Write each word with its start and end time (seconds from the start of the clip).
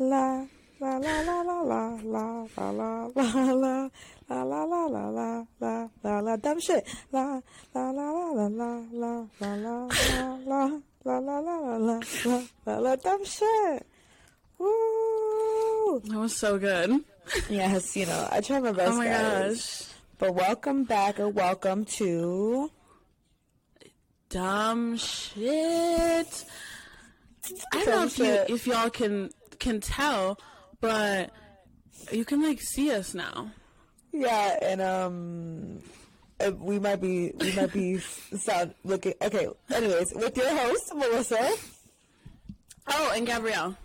la 0.00 0.46
la 0.80 0.96
la 0.96 1.20
la 1.20 1.42
la 1.42 1.60
la 1.62 1.98
la 2.02 2.46
la 2.56 2.70
la 2.70 2.80
la 2.80 3.26
la 3.50 3.84
la 4.28 4.42
la 4.42 4.64
la 4.64 4.86
la 4.88 5.10
la 5.10 5.44
la 5.60 5.88
la 6.02 6.20
la 6.20 6.36
dumb 6.36 6.58
shit 6.58 6.82
la 7.12 7.40
la 7.74 7.90
la 7.90 8.08
la 8.10 8.32
la 8.32 8.48
la 8.48 8.80
la 8.92 9.26
la 9.36 9.54
la 9.60 9.88
la 10.46 10.70
la 11.04 11.18
la 11.18 11.18
la 11.18 11.40
la 11.40 11.56
la 11.58 11.76
la 11.76 12.42
la 12.66 12.78
la 12.78 12.96
dumb 12.96 13.24
shit. 13.24 13.86
Woo! 14.58 16.00
That 16.04 16.18
was 16.18 16.34
so 16.36 16.58
good. 16.58 17.04
Yes, 17.50 17.94
you 17.94 18.06
know 18.06 18.28
I 18.32 18.40
try 18.40 18.58
my 18.60 18.72
best. 18.72 18.92
Oh 18.92 18.96
my 18.96 19.06
guys. 19.06 19.54
gosh. 19.54 19.86
But 20.18 20.34
welcome 20.34 20.84
back 20.84 21.20
or 21.20 21.28
welcome 21.28 21.84
to. 21.84 22.70
Dumb 24.30 24.96
shit. 24.96 26.44
I 27.72 27.84
don't 27.84 27.86
know 27.86 28.04
if, 28.04 28.18
you, 28.18 28.54
if 28.54 28.66
y'all 28.66 28.90
can 28.90 29.30
can 29.60 29.80
tell, 29.80 30.38
but 30.80 31.30
you 32.10 32.24
can 32.24 32.42
like 32.42 32.60
see 32.60 32.90
us 32.90 33.14
now. 33.14 33.52
Yeah, 34.12 34.56
and 34.62 34.80
um, 34.80 35.78
uh, 36.44 36.50
we 36.58 36.78
might 36.80 37.00
be 37.00 37.32
we 37.38 37.52
might 37.52 37.72
be 37.72 37.98
sound 38.36 38.74
looking 38.84 39.14
okay. 39.22 39.46
Anyways, 39.72 40.12
with 40.14 40.36
your 40.36 40.48
host 40.56 40.92
Melissa. 40.94 41.52
Oh, 42.88 43.12
and 43.14 43.24
Gabrielle. 43.26 43.76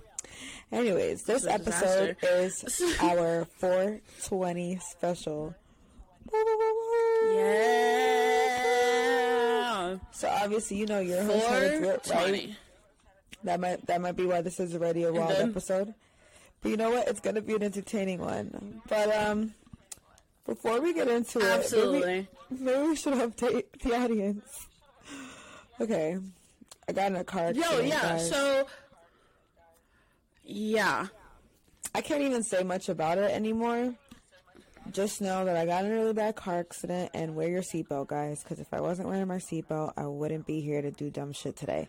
Anyways, 0.72 1.24
this 1.24 1.46
episode 1.46 2.18
is 2.24 2.82
our 3.02 3.46
420 3.60 4.80
special. 4.82 5.54
Yeah. 7.34 8.16
So 10.12 10.28
obviously, 10.28 10.78
you 10.78 10.88
know 10.88 11.00
your 11.00 11.24
host 11.24 11.46
had 11.46 11.64
a 11.64 11.78
drip, 11.80 12.04
Four 12.06 12.16
right? 12.18 12.56
That 13.44 13.60
might 13.60 13.86
that 13.88 14.02
might 14.02 14.16
be 14.16 14.26
why 14.26 14.42
this 14.42 14.60
is 14.60 14.74
already 14.74 15.04
a 15.04 15.14
wild 15.14 15.32
then- 15.32 15.50
episode. 15.50 15.94
But 16.62 16.72
you 16.72 16.78
know 16.78 16.90
what? 16.90 17.08
It's 17.08 17.20
gonna 17.20 17.42
be 17.42 17.54
an 17.56 17.64
entertaining 17.64 18.20
one. 18.20 18.82
But 18.88 19.16
um, 19.16 19.54
before 20.46 20.82
we 20.82 20.94
get 20.94 21.08
into 21.08 21.40
it, 21.40 21.46
Absolutely. 21.46 22.28
maybe, 22.50 22.64
maybe 22.64 22.88
we 22.88 22.96
should 22.96 23.14
update 23.14 23.66
the 23.84 23.96
audience. 23.96 24.68
Okay, 25.80 26.18
I 26.88 26.92
got 26.92 27.08
in 27.12 27.18
a 27.18 27.24
car. 27.24 27.52
Yo, 27.52 27.80
yeah. 27.82 28.02
guys. 28.02 28.30
So, 28.30 28.66
yeah. 30.44 31.08
I 31.94 32.02
can't 32.02 32.22
even 32.22 32.44
say 32.44 32.64
much 32.64 32.90
about 32.90 33.18
it 33.18 33.32
anymore. 33.32 33.94
Just 34.92 35.22
know 35.22 35.46
that 35.46 35.58
I 35.58 35.66
got 35.66 35.86
in 35.86 35.92
a 35.92 35.96
really 35.96 36.14
bad 36.14 36.36
car 36.36 36.60
accident 36.60 37.12
and 37.14 37.36
wear 37.36 37.50
your 37.50 37.62
seatbelt, 37.62 38.08
guys. 38.08 38.44
Because 38.44 38.60
if 38.60 38.74
I 38.74 38.82
wasn't 38.82 39.08
wearing 39.08 39.28
my 39.28 39.38
seatbelt, 39.38 39.94
I 39.98 40.06
wouldn't 40.06 40.46
be 40.46 40.62
here 40.62 40.82
to 40.82 40.92
do 40.92 41.10
dumb 41.10 41.32
shit 41.34 41.56
today. 41.56 41.88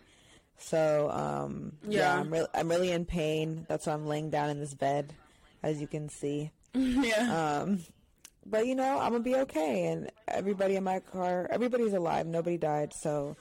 So, 0.59 1.11
um, 1.11 1.73
yeah, 1.87 2.01
Yeah. 2.15 2.21
I'm, 2.21 2.31
re- 2.33 2.47
I'm 2.55 2.69
really 2.69 2.91
in 2.93 3.05
pain. 3.05 3.67
That's 3.69 3.87
why 3.87 3.93
I'm 3.93 4.07
laying 4.07 4.31
down 4.31 4.51
in 4.51 4.59
this 4.59 4.75
bed, 4.75 5.12
as 5.62 5.81
you 5.81 5.87
can 5.87 6.09
see. 6.09 6.51
yeah. 6.75 7.61
Um, 7.61 7.81
but 8.45 8.67
you 8.67 8.75
know, 8.75 8.99
I'm 8.99 9.12
gonna 9.12 9.25
be 9.25 9.37
okay. 9.37 9.87
And 9.87 10.11
everybody 10.29 10.77
in 10.77 10.84
my 10.84 11.01
car, 11.01 11.47
everybody's 11.51 11.93
alive. 11.95 12.27
Nobody 12.27 12.57
died. 12.59 12.93
So 12.95 13.37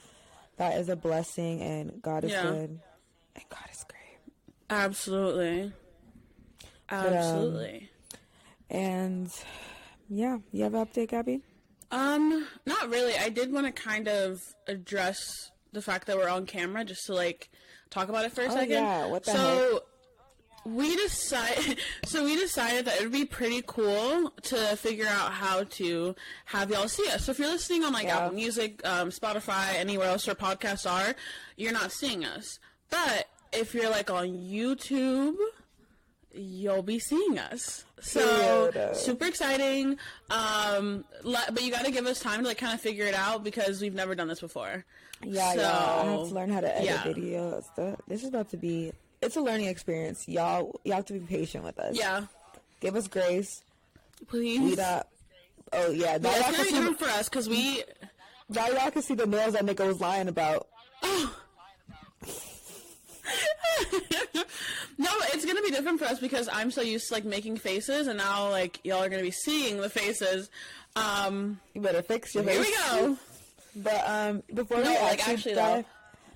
that 0.58 0.78
is 0.80 0.90
a 0.90 0.96
blessing, 0.96 1.62
and 1.62 2.02
God 2.02 2.24
is 2.24 2.32
Yeah. 2.32 2.42
good, 2.44 2.70
and 3.36 3.44
God 3.50 3.66
is 3.72 3.84
great. 3.88 4.34
Absolutely. 4.70 5.72
um, 6.90 7.06
Absolutely. 7.14 7.90
And 8.70 9.32
yeah, 10.10 10.38
you 10.52 10.64
have 10.64 10.74
an 10.74 10.86
update, 10.86 11.10
Gabby? 11.10 11.42
Um, 11.92 12.48
not 12.66 12.90
really. 12.90 13.14
I 13.16 13.30
did 13.30 13.52
want 13.54 13.68
to 13.68 13.72
kind 13.72 14.08
of 14.08 14.40
address 14.68 15.52
the 15.76 15.82
fact 15.84 16.08
that 16.08 16.18
we're 16.18 16.28
on 16.30 16.48
camera 16.48 16.84
just 16.84 17.06
to 17.06 17.14
like 17.14 17.50
talk 17.92 18.10
about 18.10 18.26
it 18.26 18.32
for 18.32 18.42
a 18.42 18.46
Oh, 18.48 18.50
second. 18.50 18.72
yeah, 18.72 19.06
what 19.06 19.24
the 19.24 19.32
so 19.32 19.84
we 20.66 20.96
decided 20.96 21.78
so 22.06 22.24
we 22.26 22.36
decided 22.36 22.86
that 22.86 22.96
it 22.98 23.04
would 23.04 23.12
be 23.12 23.26
pretty 23.26 23.62
cool 23.68 24.32
to 24.42 24.56
figure 24.78 25.06
out 25.08 25.32
how 25.32 25.64
to 25.66 26.16
have 26.46 26.72
y'all 26.72 26.88
see 26.88 27.08
us. 27.12 27.26
So 27.26 27.32
if 27.32 27.40
you're 27.40 27.50
listening 27.50 27.84
on 27.84 27.94
like 27.94 28.06
Yeah. 28.06 28.18
Apple 28.26 28.36
Music, 28.36 28.82
um, 28.84 29.10
Spotify, 29.12 29.76
anywhere 29.76 30.08
else 30.08 30.26
where 30.26 30.36
podcasts 30.36 30.90
are, 30.90 31.14
you're 31.56 31.72
not 31.74 31.92
seeing 31.92 32.26
us. 32.26 32.58
But 32.90 33.28
if 33.54 33.76
you're 33.76 33.90
like 33.92 34.10
on 34.10 34.28
YouTube, 34.30 35.36
you'll 36.36 36.84
be 36.84 37.00
seeing 37.00 37.40
us. 37.40 37.86
So 38.02 38.92
super 38.94 39.26
exciting. 39.26 39.98
Um, 40.30 41.06
le- 41.24 41.46
but 41.52 41.64
you 41.64 41.72
got 41.72 41.86
to 41.86 41.92
give 41.92 42.06
us 42.06 42.20
time 42.20 42.42
to 42.42 42.48
like 42.48 42.58
kind 42.58 42.74
of 42.74 42.82
figure 42.82 43.06
it 43.06 43.16
out 43.16 43.44
because 43.44 43.82
we've 43.82 43.94
never 43.94 44.16
done 44.16 44.28
this 44.28 44.42
before. 44.42 44.86
Yeah, 45.24 45.54
so, 45.54 45.62
y'all. 45.62 45.68
I 45.68 46.12
have 46.12 46.28
to 46.30 46.36
learn 46.36 46.50
how 46.50 46.62
to 46.62 46.76
edit 46.76 46.86
yeah. 46.86 47.04
videos. 47.04 47.98
This 48.08 48.24
is 48.24 48.30
about 48.30 48.50
to 48.50 48.58
be. 48.58 48.92
It's 49.22 49.36
a 49.36 49.42
learning 49.42 49.68
experience, 49.68 50.28
y'all. 50.28 50.80
Y'all 50.84 50.98
have 50.98 51.06
to 51.06 51.14
be 51.14 51.20
patient 51.20 51.64
with 51.64 51.80
us. 51.80 51.98
Yeah, 51.98 52.26
Give 52.82 52.96
us 52.96 53.08
grace. 53.08 53.64
please. 54.28 54.78
Not. 54.78 55.08
Oh 55.74 55.90
yeah, 55.90 56.18
now 56.18 56.30
Yeah, 56.30 56.40
it's 56.40 56.52
gonna 56.52 56.64
be 56.64 56.72
different 56.72 57.00
for 57.00 57.06
us 57.06 57.30
because 57.30 57.50
we. 57.50 57.84
Now 58.50 58.68
y'all 58.68 58.92
can 58.92 59.02
see 59.02 59.16
the 59.16 59.26
nails 59.26 59.54
that 59.54 59.66
nigga 59.66 59.88
was 59.88 60.00
lying 60.00 60.28
about. 60.28 60.68
No, 61.02 61.30
it's 65.46 65.54
gonna 65.54 65.66
be 65.66 65.72
different 65.76 66.00
for 66.00 66.06
us 66.06 66.20
because 66.20 66.50
I'm 66.52 66.72
so 66.72 66.82
used 66.82 67.08
to 67.10 67.14
like 67.14 67.26
making 67.26 67.58
faces, 67.58 68.08
and 68.08 68.18
now 68.18 68.50
like 68.50 68.80
y'all 68.84 69.04
are 69.04 69.10
gonna 69.10 69.22
be 69.22 69.32
seeing 69.32 69.80
the 69.80 69.90
faces. 69.90 70.50
Um, 70.96 71.60
You 71.74 71.82
better 71.82 72.02
fix 72.02 72.34
your 72.34 72.44
here 72.44 72.64
face. 72.64 72.68
we 72.68 73.00
go. 73.00 73.18
But 73.78 74.04
um, 74.08 74.44
before 74.54 74.78
we 74.78 74.84
No, 74.84 74.90
like, 74.94 75.20
actually, 75.20 75.34
actually, 75.34 75.54
dive, 75.56 75.86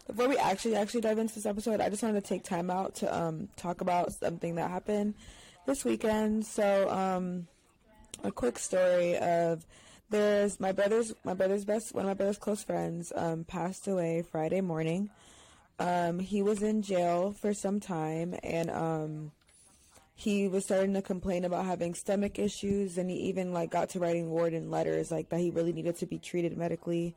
before 0.08 0.28
we 0.28 0.38
actually 0.38 0.76
actually 0.76 1.02
dive 1.02 1.18
into 1.18 1.36
this 1.36 1.46
episode, 1.46 1.80
I 1.80 1.90
just 1.90 2.04
wanted 2.04 2.22
to 2.22 2.28
take 2.28 2.44
time 2.44 2.70
out 2.70 2.96
to 2.96 3.18
um 3.18 3.48
talk 3.56 3.82
about 3.82 4.12
something 4.14 4.56
that 4.56 4.70
happened 4.70 5.14
this 5.66 5.86
weekend. 5.86 6.46
So 6.46 6.90
um, 6.90 7.48
a 8.24 8.32
quick 8.32 8.60
story 8.60 9.18
of 9.18 9.66
there's 10.10 10.60
my 10.60 10.72
brother's 10.74 11.14
my 11.24 11.34
brother's 11.34 11.64
best 11.66 11.94
one 11.96 12.04
of 12.04 12.10
my 12.10 12.14
brother's 12.16 12.38
close 12.40 12.64
friends 12.64 13.14
um 13.16 13.44
passed 13.46 13.88
away 13.88 14.24
Friday 14.30 14.60
morning. 14.62 15.10
Um, 15.80 16.20
he 16.20 16.42
was 16.42 16.62
in 16.62 16.82
jail 16.82 17.32
for 17.32 17.54
some 17.54 17.80
time 17.80 18.36
and 18.44 18.70
um 18.70 19.32
he 20.14 20.50
was 20.50 20.66
starting 20.66 20.94
to 20.96 21.02
complain 21.02 21.46
about 21.46 21.64
having 21.64 21.94
stomach 21.94 22.38
issues 22.38 22.98
and 22.98 23.10
he 23.10 23.16
even 23.16 23.54
like 23.54 23.72
got 23.72 23.88
to 23.92 24.00
writing 24.00 24.30
warden 24.30 24.70
letters 24.70 25.12
like 25.12 25.30
that 25.30 25.40
he 25.40 25.50
really 25.50 25.72
needed 25.72 25.96
to 25.96 26.06
be 26.06 26.20
treated 26.20 26.58
medically. 26.58 27.16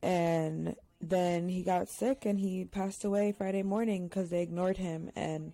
And 0.00 0.76
then 1.00 1.48
he 1.48 1.64
got 1.64 1.88
sick 1.88 2.24
and 2.24 2.38
he 2.38 2.66
passed 2.66 3.04
away 3.04 3.32
friday 3.36 3.64
morning 3.64 4.06
because 4.06 4.30
they 4.30 4.42
ignored 4.42 4.76
him. 4.76 5.10
And 5.16 5.52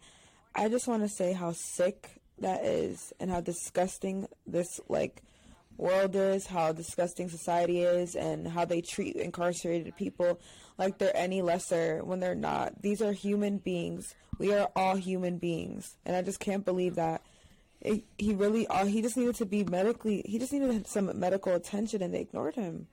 i 0.54 0.68
just 0.68 0.86
want 0.86 1.02
to 1.02 1.08
say 1.08 1.32
how 1.32 1.52
sick 1.52 2.20
that 2.40 2.62
is 2.62 3.12
and 3.18 3.30
how 3.30 3.40
disgusting 3.40 4.28
this 4.46 4.78
like 4.88 5.22
world 5.76 6.14
is 6.16 6.46
how 6.46 6.72
disgusting 6.72 7.28
society 7.28 7.82
is 7.82 8.14
and 8.14 8.46
how 8.46 8.64
they 8.64 8.80
treat 8.80 9.16
incarcerated 9.16 9.94
people 9.96 10.40
like 10.78 10.98
they're 10.98 11.16
any 11.16 11.42
lesser 11.42 12.02
when 12.04 12.20
they're 12.20 12.34
not. 12.34 12.80
These 12.82 13.02
are 13.02 13.12
human 13.12 13.58
beings. 13.58 14.14
We 14.38 14.52
are 14.52 14.68
all 14.76 14.96
human 14.96 15.38
beings. 15.38 15.96
And 16.04 16.16
i 16.16 16.22
just 16.22 16.40
can't 16.40 16.64
believe 16.64 16.96
that. 16.96 17.22
It, 17.80 18.04
he 18.18 18.34
really 18.34 18.66
all 18.66 18.86
he 18.86 19.02
just 19.02 19.16
needed 19.16 19.36
to 19.36 19.46
be 19.46 19.62
medically 19.64 20.22
he 20.26 20.38
just 20.38 20.52
needed 20.52 20.86
some 20.86 21.18
medical 21.18 21.54
attention 21.54 22.02
and 22.02 22.12
they 22.12 22.20
ignored 22.20 22.54
him. 22.54 22.86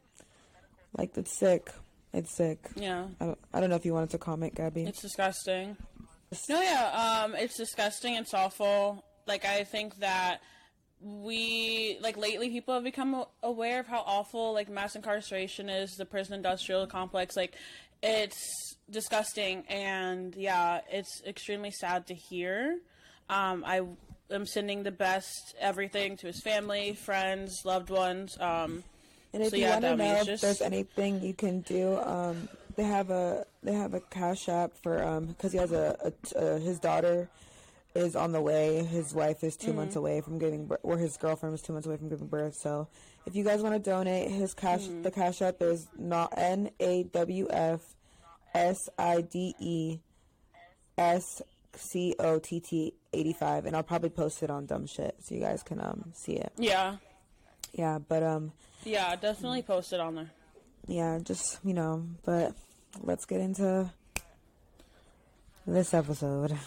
Like 0.97 1.17
it's 1.17 1.37
sick. 1.37 1.71
It's 2.13 2.35
sick. 2.35 2.59
Yeah, 2.75 3.07
i 3.19 3.25
don't, 3.25 3.39
I 3.53 3.59
don't 3.59 3.69
know 3.69 3.75
if 3.75 3.85
you 3.85 3.93
wanted 3.93 4.11
to 4.11 4.17
comment 4.17 4.55
gabby. 4.55 4.83
It's 4.83 5.01
disgusting. 5.01 5.77
No, 6.49 6.61
yeah, 6.61 7.23
um, 7.25 7.35
it's 7.35 7.57
disgusting. 7.57 8.15
It's 8.15 8.33
awful. 8.33 9.03
Like 9.25 9.45
I 9.45 9.63
think 9.63 9.99
that 9.99 10.41
we 11.03 11.97
like 12.01 12.15
lately 12.17 12.49
people 12.49 12.73
have 12.73 12.83
become 12.83 13.25
aware 13.41 13.79
of 13.79 13.87
how 13.87 14.03
awful 14.05 14.53
like 14.53 14.69
mass 14.69 14.95
incarceration 14.95 15.69
is 15.69 15.91
the 15.97 16.05
prison 16.05 16.33
industrial 16.35 16.87
complex. 16.87 17.35
Like 17.35 17.55
it's 18.01 18.75
disgusting 18.89 19.63
and 19.69 20.35
yeah 20.35 20.81
it's 20.89 21.21
extremely 21.25 21.71
sad 21.71 22.07
to 22.07 22.13
hear. 22.13 22.79
Um 23.29 23.63
i 23.65 23.81
am 24.31 24.45
sending 24.45 24.83
the 24.83 24.91
best 24.91 25.55
everything 25.59 26.17
to 26.17 26.27
his 26.27 26.41
family 26.41 26.93
friends 26.93 27.61
loved 27.65 27.89
ones 27.89 28.37
um 28.39 28.83
And 29.33 29.43
if 29.43 29.49
So, 29.51 29.55
you 29.57 29.63
yeah, 29.63 29.71
want 29.73 29.83
to 29.83 29.95
know 29.97 30.13
it's 30.21 30.27
if 30.29 30.41
there's 30.41 30.61
anything 30.61 31.21
you 31.21 31.33
can 31.33 31.61
do, 31.61 31.97
um, 31.97 32.47
they 32.75 32.83
have 32.83 33.09
a 33.09 33.45
they 33.63 33.73
have 33.73 33.93
a 33.93 33.99
cash 33.99 34.47
app 34.47 34.71
for 34.83 35.03
um 35.03 35.25
because 35.25 35.51
he 35.51 35.57
has 35.57 35.71
a, 35.71 35.95
a, 36.03 36.37
a 36.37 36.59
his 36.59 36.79
daughter 36.79 37.27
is 37.95 38.15
on 38.15 38.31
the 38.31 38.41
way. 38.41 38.83
His 38.83 39.13
wife 39.13 39.43
is 39.43 39.55
2 39.57 39.67
Mm-hmm. 39.67 39.75
months 39.77 39.95
away 39.95 40.21
from 40.21 40.39
giving 40.39 40.65
birth, 40.65 40.79
or 40.83 40.97
his 40.97 41.17
girlfriend 41.17 41.55
is 41.55 41.61
two 41.61 41.73
months 41.73 41.87
away 41.87 41.97
from 41.97 42.09
giving 42.09 42.27
birth. 42.27 42.55
So 42.55 42.87
if 43.25 43.35
you 43.35 43.43
guys 43.43 43.61
want 43.61 43.75
to 43.75 43.79
donate, 43.89 44.29
his 44.31 44.53
cash 44.53 44.81
Mm-hmm. 44.81 45.01
the 45.03 45.11
cash 45.11 45.41
app 45.41 45.61
is 45.61 45.87
not 45.97 46.33
N 46.37 46.69
A 46.79 47.03
W 47.03 47.47
F 47.49 47.81
S 48.55 48.89
I 48.97 49.21
D 49.21 49.55
E 49.59 49.99
S 50.97 51.41
C 51.75 52.15
O 52.19 52.39
T 52.39 52.59
T 52.59 52.93
eighty 53.13 53.33
five, 53.33 53.65
and 53.65 53.75
I'll 53.75 53.83
probably 53.83 54.09
post 54.09 54.43
it 54.43 54.49
on 54.49 54.65
dumb 54.65 54.85
shit 54.85 55.15
so 55.21 55.33
you 55.35 55.41
guys 55.41 55.63
can 55.63 55.79
um 55.81 56.11
see 56.13 56.33
it. 56.33 56.51
yeah 56.57 56.97
Yeah, 57.73 57.99
but 57.99 58.21
um. 58.23 58.51
yeah 58.83 59.15
definitely 59.15 59.61
post 59.63 59.93
it 59.93 59.99
on 59.99 60.15
there 60.15 60.31
yeah, 60.87 61.17
just 61.23 61.59
you 61.63 61.73
know, 61.73 62.05
but 62.25 62.53
let's 63.01 63.25
get 63.25 63.39
into 63.39 63.89
this 65.65 65.93
episode. 65.93 66.57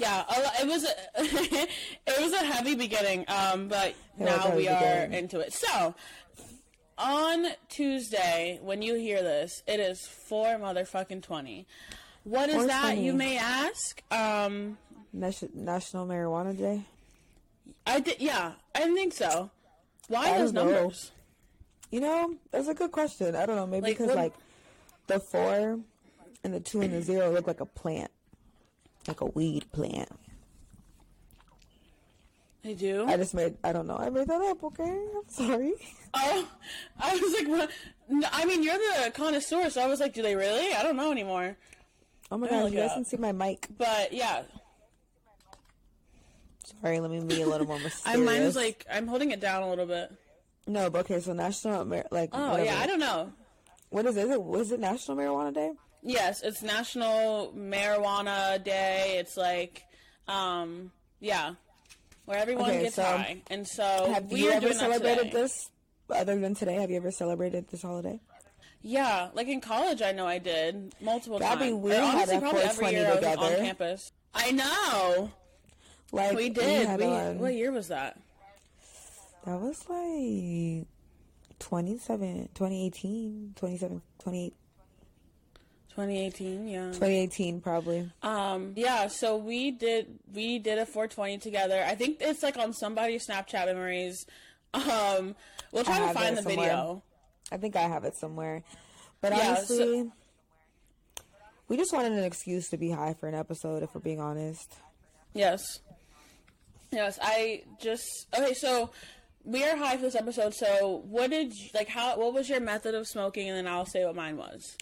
Yeah, 0.00 0.24
it 0.60 0.66
was 0.66 0.84
a, 0.84 0.88
it 2.06 2.20
was 2.20 2.32
a 2.32 2.44
heavy 2.44 2.74
beginning, 2.74 3.24
um, 3.28 3.68
but 3.68 3.94
Yeah, 4.18 4.26
now 4.36 4.56
we 4.56 4.66
are 4.68 4.78
beginning. 5.06 5.12
into 5.18 5.40
it. 5.40 5.52
So, 5.52 5.94
on 6.98 7.46
Tuesday, 7.68 8.58
when 8.62 8.82
you 8.82 8.94
hear 8.94 9.22
this, 9.22 9.62
it 9.66 9.80
is 9.80 10.06
four 10.06 10.46
motherfucking 10.46 11.22
twenty. 11.22 11.66
What 12.24 12.50
is 12.50 12.66
that, 12.66 12.98
you 12.98 13.14
may 13.14 13.38
ask? 13.38 14.02
Um, 14.10 14.76
Nas- 15.12 15.44
National 15.54 16.06
Marijuana 16.06 16.56
Day. 16.56 16.82
I 17.86 18.00
did, 18.00 18.20
yeah, 18.20 18.52
I 18.74 18.80
think 18.92 19.12
so. 19.14 19.50
Why 20.08 20.26
I 20.34 20.38
those 20.38 20.52
don't 20.52 20.66
know. 20.66 20.72
numbers? 20.74 21.10
You 21.90 22.00
know, 22.00 22.34
that's 22.50 22.68
a 22.68 22.74
good 22.74 22.92
question. 22.92 23.34
I 23.34 23.46
don't 23.46 23.56
know. 23.56 23.66
Maybe 23.66 23.86
because 23.90 24.14
like 24.14 24.34
the 25.06 25.18
four 25.18 25.80
and 26.44 26.54
the 26.54 26.60
two 26.60 26.82
and 26.82 26.92
the 26.92 27.02
zero 27.02 27.30
look 27.32 27.46
like 27.46 27.60
a 27.60 27.66
plant, 27.66 28.10
like 29.08 29.20
a 29.20 29.26
weed 29.26 29.64
plant. 29.72 30.08
They 32.62 32.74
do. 32.74 33.06
I 33.08 33.16
just 33.16 33.32
made. 33.34 33.56
I 33.64 33.72
don't 33.72 33.86
know. 33.86 33.96
I 33.96 34.10
made 34.10 34.28
that 34.28 34.40
up. 34.42 34.62
Okay, 34.64 34.82
I'm 34.84 35.28
sorry. 35.28 35.72
oh, 36.12 36.48
I 37.00 37.16
was 37.16 37.32
like, 37.38 37.48
what? 37.48 37.70
No, 38.10 38.28
I 38.32 38.44
mean, 38.44 38.62
you're 38.62 38.76
the 38.76 39.10
connoisseur, 39.12 39.70
so 39.70 39.80
I 39.82 39.86
was 39.86 39.98
like, 40.00 40.12
do 40.12 40.20
they 40.22 40.36
really? 40.36 40.74
I 40.74 40.82
don't 40.82 40.96
know 40.96 41.10
anymore. 41.10 41.56
Oh 42.30 42.36
my 42.38 42.48
god, 42.48 42.70
you 42.72 42.78
guys 42.78 42.92
can 42.92 43.04
see 43.06 43.16
my 43.16 43.32
mic. 43.32 43.66
But 43.78 44.12
yeah, 44.12 44.42
Sorry, 46.82 47.00
let 47.00 47.10
me 47.10 47.20
be 47.20 47.42
a 47.42 47.46
little 47.46 47.66
more 47.66 47.76
I 47.80 47.82
mysterious. 47.82 48.26
mine 48.26 48.42
was 48.44 48.56
like, 48.56 48.86
I'm 48.92 49.06
holding 49.06 49.30
it 49.32 49.40
down 49.40 49.62
a 49.62 49.68
little 49.68 49.86
bit. 49.86 50.12
no, 50.66 50.90
but 50.90 51.00
okay. 51.00 51.20
So 51.20 51.32
National 51.32 51.84
Mar- 51.84 52.06
like 52.10 52.30
Oh 52.32 52.50
whatever. 52.50 52.64
yeah, 52.66 52.78
I 52.78 52.86
don't 52.86 53.00
know. 53.00 53.32
What 53.88 54.06
is 54.06 54.16
it? 54.16 54.24
Is 54.26 54.30
it 54.30 54.42
was 54.42 54.70
it 54.70 54.80
National 54.80 55.16
Marijuana 55.16 55.52
Day? 55.54 55.72
Yes, 56.02 56.42
it's 56.42 56.62
National 56.62 57.52
Marijuana 57.56 58.62
Day. 58.62 59.16
It's 59.18 59.36
like, 59.36 59.84
um, 60.28 60.92
yeah, 61.20 61.54
where 62.24 62.38
everyone 62.38 62.70
Okay, 62.70 62.82
gets 62.84 62.96
so, 62.96 63.02
high, 63.02 63.42
and 63.50 63.66
so 63.68 64.10
Have 64.12 64.30
we 64.32 64.40
you 64.44 64.48
are 64.48 64.52
ever 64.54 64.66
doing 64.68 64.78
celebrated 64.78 65.32
this 65.32 65.70
other 66.08 66.38
than 66.38 66.54
today? 66.54 66.74
Have 66.74 66.90
you 66.90 66.96
ever 66.96 67.10
celebrated 67.10 67.68
this 67.68 67.82
holiday? 67.82 68.20
Yeah, 68.82 69.28
like 69.34 69.48
in 69.48 69.60
college, 69.60 70.00
I 70.00 70.12
know 70.12 70.26
I 70.26 70.38
did 70.38 70.94
multiple 71.02 71.38
Gabby, 71.38 71.66
times. 71.70 71.74
we 71.82 71.92
Or 71.92 71.96
had 71.96 72.14
honestly, 72.14 72.36
a 72.36 72.40
probably 72.40 72.62
every 72.62 72.74
420 72.86 72.96
year 72.96 73.06
I 73.06 73.36
was 73.36 73.52
on 73.60 73.64
campus. 73.66 74.12
I 74.34 74.50
know 74.52 75.30
Like 76.12 76.34
we 76.36 76.48
did. 76.48 76.98
We, 76.98 77.06
one- 77.06 77.38
what 77.40 77.54
year 77.54 77.72
was 77.72 77.88
that? 77.88 78.18
That 79.44 79.60
was 79.60 79.86
like 79.88 80.86
27, 81.58 82.48
2018, 82.54 83.52
27, 83.56 84.02
28, 84.18 84.54
2018. 85.90 86.68
Yeah. 86.68 86.86
2018 86.86 87.60
probably. 87.60 88.10
Um. 88.22 88.72
Yeah. 88.76 89.08
So 89.08 89.36
we 89.36 89.70
did. 89.70 90.18
We 90.32 90.58
did 90.58 90.78
a 90.78 90.86
420 90.86 91.38
together. 91.38 91.82
I 91.86 91.94
think 91.94 92.18
it's 92.20 92.42
like 92.42 92.56
on 92.56 92.72
somebody's 92.72 93.26
Snapchat 93.28 93.66
memories. 93.66 94.24
Um. 94.74 95.34
We'll 95.72 95.84
try 95.84 95.98
to 95.98 96.12
find 96.14 96.36
the 96.36 96.42
somewhere. 96.42 96.66
video. 96.66 97.02
I 97.52 97.56
think 97.56 97.76
I 97.76 97.82
have 97.82 98.04
it 98.04 98.16
somewhere. 98.16 98.62
But 99.20 99.32
Yeah, 99.36 99.48
honestly, 99.50 99.76
so- 99.76 100.12
we 101.68 101.76
just 101.76 101.92
wanted 101.92 102.12
an 102.12 102.24
excuse 102.24 102.68
to 102.70 102.76
be 102.76 102.90
high 102.90 103.14
for 103.14 103.28
an 103.28 103.34
episode, 103.34 103.82
if 103.82 103.94
we're 103.94 104.00
being 104.00 104.20
honest. 104.20 104.72
Yes. 105.34 105.62
Yes, 106.90 107.18
I 107.22 107.62
just 107.80 108.04
okay. 108.36 108.52
So 108.54 108.90
we 109.44 109.62
are 109.64 109.76
high 109.76 109.96
for 109.96 110.02
this 110.02 110.16
episode. 110.16 110.54
So 110.54 111.02
what 111.08 111.30
did 111.30 111.52
you, 111.54 111.68
like? 111.74 111.88
How? 111.88 112.18
What 112.18 112.34
was 112.34 112.48
your 112.48 112.58
method 112.60 112.94
of 112.96 113.06
smoking? 113.06 113.48
And 113.48 113.56
then 113.58 113.72
I'll 113.72 113.86
say 113.86 114.04
what 114.04 114.16
mine 114.16 114.36
was. 114.36 114.76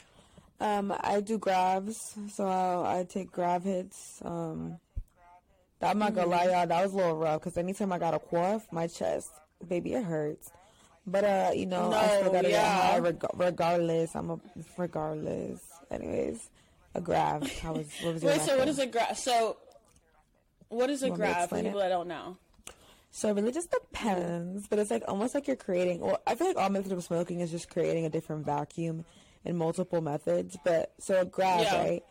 Um, 0.60 0.93
I 1.00 1.20
do 1.20 1.38
grabs, 1.38 2.16
so 2.34 2.46
I'll, 2.46 2.84
I 2.84 3.05
take 3.05 3.31
grab 3.31 3.62
hits. 3.62 4.20
Um, 4.25 4.78
I'm 5.81 5.99
not 5.99 6.14
gonna 6.14 6.26
lie, 6.28 6.46
y'all, 6.46 6.66
that 6.66 6.82
was 6.82 6.93
a 6.93 6.96
little 6.96 7.16
rough 7.16 7.40
because 7.40 7.56
anytime 7.56 7.93
I 7.93 7.99
got 7.99 8.14
a 8.14 8.19
quaff, 8.19 8.66
my 8.72 8.88
chest, 8.88 9.31
baby, 9.66 9.94
it 9.94 10.05
hurts. 10.05 10.50
But 11.06 11.25
uh, 11.25 11.50
you 11.55 11.66
know, 11.66 11.93
I 11.93 12.19
still 12.19 12.32
gotta 12.32 12.49
get 12.49 12.64
high 12.64 12.99
reg- 12.99 13.25
regardless. 13.34 14.14
I'm 14.14 14.31
a 14.31 14.40
regardless. 14.76 15.60
Anyways, 15.90 16.50
a 16.94 17.00
grab. 17.00 17.46
How 17.62 17.75
was 17.75 17.87
what 18.02 18.14
was 18.14 18.22
your 18.22 18.32
Wait. 18.32 18.40
So 18.43 18.58
what 18.58 18.69
is 18.69 18.78
a 18.78 18.87
grab? 18.87 19.16
So 19.16 19.56
what 20.69 20.90
is 20.90 21.02
a 21.02 21.11
grab 21.11 21.49
for 21.49 21.56
people 21.56 21.78
it? 21.78 21.84
that 21.84 21.88
don't 21.88 22.08
know? 22.08 22.37
So 23.11 23.31
it 23.31 23.37
really 23.37 23.52
just 23.52 23.70
depends, 23.70 24.66
but 24.69 24.78
it's 24.78 24.90
like 24.90 25.02
almost 25.08 25.34
like 25.34 25.46
you're 25.46 25.56
creating. 25.56 26.00
Well, 26.00 26.20
I 26.26 26.34
feel 26.34 26.46
like 26.49 26.56
all 26.58 26.69
methods 26.69 26.93
of 26.93 27.02
smoking 27.02 27.40
is 27.40 27.50
just 27.50 27.70
creating 27.70 28.04
a 28.04 28.11
different 28.11 28.44
vacuum 28.44 29.04
in 29.44 29.56
multiple 29.56 30.00
methods. 30.00 30.56
But 30.64 30.93
so 30.99 31.20
a 31.20 31.25
grab, 31.25 31.61
Yeah. 31.61 31.79
right? 31.82 32.05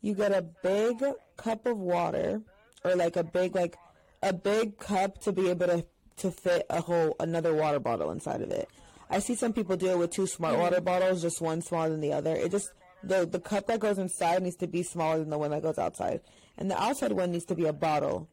You 0.00 0.14
get 0.14 0.32
a 0.32 0.42
big 0.42 1.02
cup 1.36 1.66
of 1.66 1.78
water, 1.78 2.42
or 2.84 2.94
like 2.94 3.16
a 3.16 3.24
big 3.24 3.54
like 3.54 3.76
a 4.22 4.32
big 4.32 4.78
cup 4.78 5.20
to 5.22 5.32
be 5.32 5.48
able 5.50 5.66
to 5.66 5.84
to 6.18 6.30
fit 6.30 6.66
a 6.70 6.80
whole 6.80 7.16
another 7.20 7.54
water 7.54 7.78
bottle 7.80 8.10
inside 8.10 8.40
of 8.42 8.50
it. 8.50 8.68
I 9.10 9.18
see 9.18 9.34
some 9.34 9.52
people 9.52 9.76
do 9.76 9.88
it 9.88 9.98
with 9.98 10.10
two 10.10 10.26
smart 10.26 10.58
water 10.58 10.80
bottles, 10.80 11.22
just 11.22 11.40
one 11.40 11.60
smaller 11.62 11.90
than 11.90 12.00
the 12.00 12.12
other. 12.12 12.34
It 12.34 12.50
just 12.50 12.70
the 13.02 13.26
the 13.26 13.40
cup 13.40 13.66
that 13.66 13.80
goes 13.80 13.98
inside 13.98 14.42
needs 14.42 14.56
to 14.56 14.66
be 14.66 14.82
smaller 14.82 15.18
than 15.18 15.30
the 15.30 15.38
one 15.38 15.50
that 15.50 15.62
goes 15.62 15.78
outside, 15.78 16.20
and 16.58 16.70
the 16.70 16.80
outside 16.82 17.12
one 17.12 17.32
needs 17.32 17.44
to 17.46 17.54
be 17.54 17.64
a 17.66 17.72
bottle. 17.72 18.28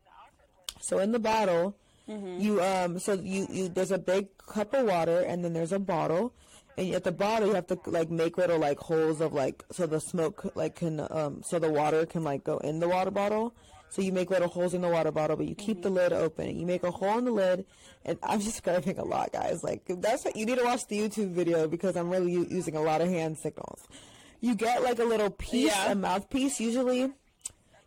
So 0.79 0.99
in 0.99 1.11
the 1.11 1.19
bottle, 1.19 1.75
you 2.07 2.61
um 2.61 2.99
so 2.99 3.13
you 3.13 3.47
you 3.49 3.69
there's 3.69 3.91
a 3.91 3.97
big 3.97 4.27
cup 4.37 4.73
of 4.73 4.85
water 4.85 5.19
and 5.21 5.43
then 5.45 5.53
there's 5.53 5.71
a 5.71 5.79
bottle, 5.79 6.33
and 6.77 6.93
at 6.93 7.03
the 7.03 7.11
bottom 7.11 7.49
you 7.49 7.55
have 7.55 7.67
to 7.67 7.77
like 7.87 8.09
make 8.09 8.37
little 8.37 8.59
like 8.59 8.79
holes 8.79 9.21
of 9.21 9.33
like 9.33 9.63
so 9.71 9.85
the 9.85 9.99
smoke 9.99 10.51
like 10.55 10.75
can 10.75 11.05
um 11.09 11.41
so 11.43 11.59
the 11.59 11.69
water 11.71 12.05
can 12.05 12.23
like 12.23 12.43
go 12.43 12.57
in 12.59 12.79
the 12.79 12.87
water 12.87 13.11
bottle. 13.11 13.53
So 13.89 14.01
you 14.01 14.13
make 14.13 14.29
little 14.29 14.47
holes 14.47 14.73
in 14.73 14.79
the 14.81 14.87
water 14.87 15.11
bottle, 15.11 15.35
but 15.35 15.47
you 15.47 15.53
keep 15.55 15.81
the 15.81 15.89
lid 15.89 16.13
open. 16.13 16.57
You 16.57 16.65
make 16.65 16.83
a 16.83 16.91
hole 16.91 17.17
in 17.17 17.25
the 17.25 17.31
lid, 17.31 17.65
and 18.05 18.17
I'm 18.23 18.39
just 18.39 18.51
describing 18.63 18.97
a 18.97 19.03
lot, 19.03 19.33
guys. 19.33 19.65
Like 19.65 19.81
that's 19.85 20.23
what 20.23 20.37
you 20.37 20.45
need 20.45 20.59
to 20.59 20.63
watch 20.63 20.87
the 20.87 20.97
YouTube 20.97 21.31
video 21.31 21.67
because 21.67 21.97
I'm 21.97 22.09
really 22.09 22.31
u- 22.31 22.47
using 22.49 22.77
a 22.77 22.81
lot 22.81 23.01
of 23.01 23.09
hand 23.09 23.37
signals. 23.37 23.81
You 24.39 24.55
get 24.55 24.81
like 24.81 24.99
a 24.99 25.03
little 25.03 25.29
piece, 25.29 25.73
Yeah. 25.75 25.91
a 25.91 25.95
mouthpiece. 25.95 26.61
Usually, 26.61 27.11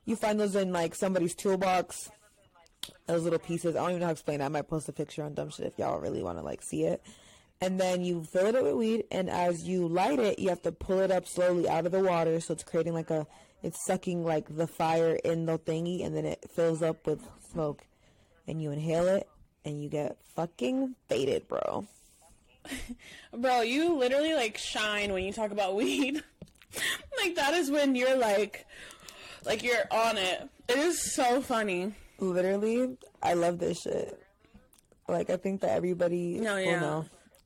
you 0.05 0.15
find 0.15 0.39
those 0.39 0.55
in 0.57 0.73
like 0.75 0.95
somebody's 0.95 1.35
toolbox 1.35 2.11
those 3.07 3.23
little 3.23 3.39
pieces. 3.39 3.75
I 3.77 3.81
don't 3.81 3.91
even 3.91 4.01
know 4.01 4.07
how 4.07 4.11
to 4.13 4.15
explain 4.15 4.41
it. 4.41 4.45
I 4.45 4.49
might 4.49 4.69
post 4.69 4.89
a 4.89 4.93
picture 4.93 5.23
on 5.23 5.33
dumb 5.35 5.51
shit 5.51 5.67
if 5.67 5.79
y'all 5.79 5.99
really 6.01 6.23
want 6.23 6.37
to 6.39 6.45
like 6.45 6.61
see 6.63 6.85
it. 6.85 7.03
And 7.61 7.81
then 7.81 8.05
you 8.05 8.25
fill 8.25 8.47
it 8.47 8.55
up 8.57 8.65
with 8.65 8.75
weed, 8.75 9.05
and 9.11 9.31
as 9.31 9.63
you 9.63 9.89
light 9.89 10.19
it, 10.19 10.39
you 10.39 10.49
have 10.51 10.63
to 10.63 10.73
pull 10.73 11.01
it 11.01 11.11
up 11.11 11.27
slowly 11.27 11.69
out 11.69 11.87
of 11.87 11.93
the 11.93 12.01
water, 12.01 12.39
so 12.41 12.53
it's 12.53 12.65
creating 12.65 12.93
like 12.93 13.11
a, 13.11 13.27
it's 13.63 13.85
sucking 13.87 14.25
like 14.25 14.55
the 14.55 14.67
fire 14.67 15.15
in 15.25 15.47
the 15.47 15.59
thingy, 15.59 16.05
and 16.05 16.15
then 16.15 16.27
it 16.27 16.45
fills 16.51 16.83
up 16.83 17.07
with 17.07 17.21
smoke, 17.53 17.87
and 18.47 18.61
you 18.61 18.71
inhale 18.71 19.07
it, 19.09 19.29
and 19.65 19.83
you 19.83 19.89
get 19.89 20.19
fucking 20.35 20.95
faded, 21.09 21.49
bro. 21.49 21.87
Bro, 23.37 23.61
you 23.63 23.95
literally 23.99 24.33
like 24.35 24.57
shine 24.57 25.13
when 25.13 25.23
you 25.25 25.33
talk 25.35 25.51
about 25.51 25.75
weed. 25.77 26.23
like 27.23 27.35
that 27.37 27.53
is 27.55 27.71
when 27.71 27.95
you're 27.95 28.17
like, 28.17 28.67
like 29.45 29.63
you're 29.63 29.87
on 29.91 30.17
it. 30.17 30.49
It 30.69 30.79
is 30.79 31.15
so 31.15 31.43
funny. 31.43 31.93
Literally, 32.19 32.97
I 33.23 33.35
love 33.35 33.59
this 33.59 33.83
shit. 33.83 34.19
Like, 35.09 35.29
I 35.29 35.37
think 35.37 35.61
that 35.61 35.73
everybody 35.73 36.41
No, 36.41 36.55
will 36.57 36.81
know. 36.81 37.05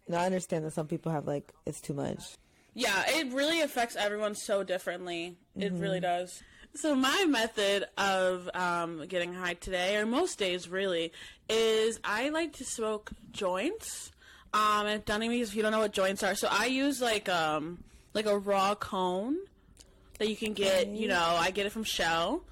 Now 0.09 0.21
I 0.23 0.27
understand 0.27 0.65
that 0.65 0.73
some 0.73 0.87
people 0.87 1.13
have 1.13 1.27
like 1.27 1.53
it's 1.67 1.81
too 1.81 1.95
much. 1.95 2.23
Yeah, 2.75 3.03
it 3.09 3.33
really 3.33 3.61
affects 3.61 3.97
everyone 3.97 4.35
so 4.35 4.63
differently. 4.63 5.37
It 5.57 5.73
Mm-hmm. 5.73 5.83
really 5.83 6.01
does. 6.01 6.43
So 6.75 6.95
my 6.95 7.25
method 7.29 7.87
of 7.97 8.49
um, 8.55 9.05
getting 9.09 9.33
high 9.35 9.55
today, 9.55 9.97
or 9.97 10.07
most 10.07 10.39
days 10.39 10.69
really, 10.69 11.13
is 11.49 11.99
I 12.05 12.29
like 12.29 12.53
to 12.55 12.65
smoke 12.65 13.11
joints. 13.33 14.13
Um, 14.55 14.87
and 14.87 15.05
Dunning 15.05 15.33
if 15.33 15.55
you 15.57 15.63
don't 15.63 15.73
know 15.73 15.81
what 15.81 15.93
joints 15.93 16.23
are. 16.23 16.35
So 16.35 16.49
I 16.51 16.67
use 16.67 17.01
like 17.03 17.29
um 17.29 17.83
like 18.15 18.27
a 18.27 18.39
raw 18.39 18.75
cone 18.75 19.37
that 20.19 20.29
you 20.29 20.37
can 20.37 20.53
get. 20.53 20.89
You 20.89 21.09
know, 21.09 21.37
I 21.39 21.51
get 21.51 21.67
it 21.67 21.73
from 21.73 21.85
Shell. 21.85 22.43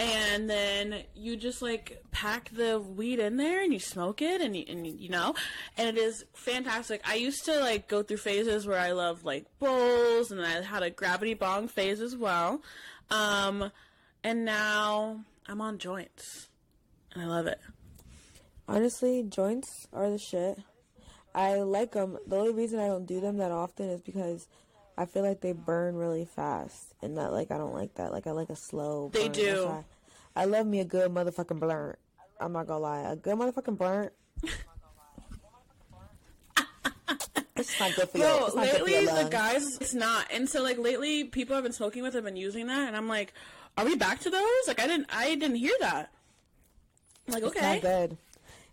And 0.00 0.48
then 0.48 1.02
you 1.16 1.36
just 1.36 1.60
like 1.60 2.04
pack 2.12 2.50
the 2.50 2.78
weed 2.78 3.18
in 3.18 3.36
there 3.36 3.62
and 3.62 3.72
you 3.72 3.80
smoke 3.80 4.22
it 4.22 4.40
and 4.40 4.56
you, 4.56 4.64
and 4.68 4.86
you- 4.86 5.08
know, 5.08 5.34
and 5.76 5.88
it 5.88 6.00
is 6.00 6.24
fantastic. 6.34 7.00
I 7.04 7.16
used 7.16 7.44
to 7.46 7.58
like 7.58 7.88
go 7.88 8.02
through 8.04 8.18
phases 8.18 8.64
where 8.66 8.78
I 8.78 8.92
loved 8.92 9.24
like 9.24 9.46
bowls 9.58 10.30
and 10.30 10.40
I 10.40 10.62
had 10.62 10.84
a 10.84 10.90
gravity 10.90 11.34
bong 11.34 11.66
phase 11.66 12.00
as 12.00 12.14
well. 12.16 12.62
Um, 13.10 13.72
and 14.22 14.44
now 14.44 15.24
I'm 15.46 15.60
on 15.60 15.78
joints 15.78 16.48
and 17.12 17.24
I 17.24 17.26
love 17.26 17.46
it. 17.46 17.58
Honestly, 18.68 19.24
joints 19.24 19.88
are 19.92 20.10
the 20.10 20.18
shit. 20.18 20.58
I 21.34 21.54
like 21.56 21.92
them. 21.92 22.18
The 22.26 22.36
only 22.36 22.52
reason 22.52 22.78
I 22.78 22.86
don't 22.86 23.06
do 23.06 23.20
them 23.20 23.38
that 23.38 23.50
often 23.50 23.88
is 23.88 24.00
because 24.00 24.46
I 24.98 25.06
feel 25.06 25.22
like 25.22 25.40
they 25.40 25.52
burn 25.52 25.94
really 25.94 26.24
fast, 26.24 26.92
and 27.00 27.16
that 27.18 27.32
like 27.32 27.52
I 27.52 27.56
don't 27.56 27.72
like 27.72 27.94
that. 27.94 28.10
Like 28.12 28.26
I 28.26 28.32
like 28.32 28.50
a 28.50 28.56
slow. 28.56 29.10
They 29.14 29.28
do. 29.28 29.66
Why 29.66 29.84
I 30.34 30.44
love 30.44 30.66
me 30.66 30.80
a 30.80 30.84
good 30.84 31.12
motherfucking 31.12 31.60
blunt. 31.60 31.96
I'm 32.40 32.52
not 32.52 32.66
gonna 32.66 32.80
lie, 32.80 33.00
a 33.00 33.14
good 33.14 33.36
motherfucking 33.36 33.78
blunt. 33.78 34.12
it's 37.56 37.78
not 37.80 37.94
good 37.94 38.08
for 38.08 38.18
your. 38.18 38.26
Bro, 38.26 38.46
It's 38.46 38.56
not 38.56 38.64
good 38.64 38.78
for 38.78 38.84
lately 38.86 39.04
your 39.04 39.24
the 39.24 39.30
guys, 39.30 39.78
it's 39.80 39.94
not. 39.94 40.26
And 40.32 40.48
so 40.48 40.62
like 40.62 40.78
lately, 40.78 41.24
people 41.24 41.54
I've 41.54 41.62
been 41.62 41.72
smoking 41.72 42.02
with 42.02 42.14
have 42.14 42.24
been 42.24 42.36
using 42.36 42.66
that, 42.66 42.88
and 42.88 42.96
I'm 42.96 43.08
like, 43.08 43.32
Are 43.76 43.84
we 43.84 43.94
back 43.94 44.18
to 44.20 44.30
those? 44.30 44.66
Like 44.66 44.80
I 44.80 44.86
didn't 44.88 45.06
I 45.12 45.34
didn't 45.36 45.56
hear 45.56 45.74
that. 45.80 46.10
I'm 47.28 47.34
like 47.34 47.44
okay. 47.44 47.76
It's 47.76 47.84
not 47.84 47.90
good. 47.90 48.16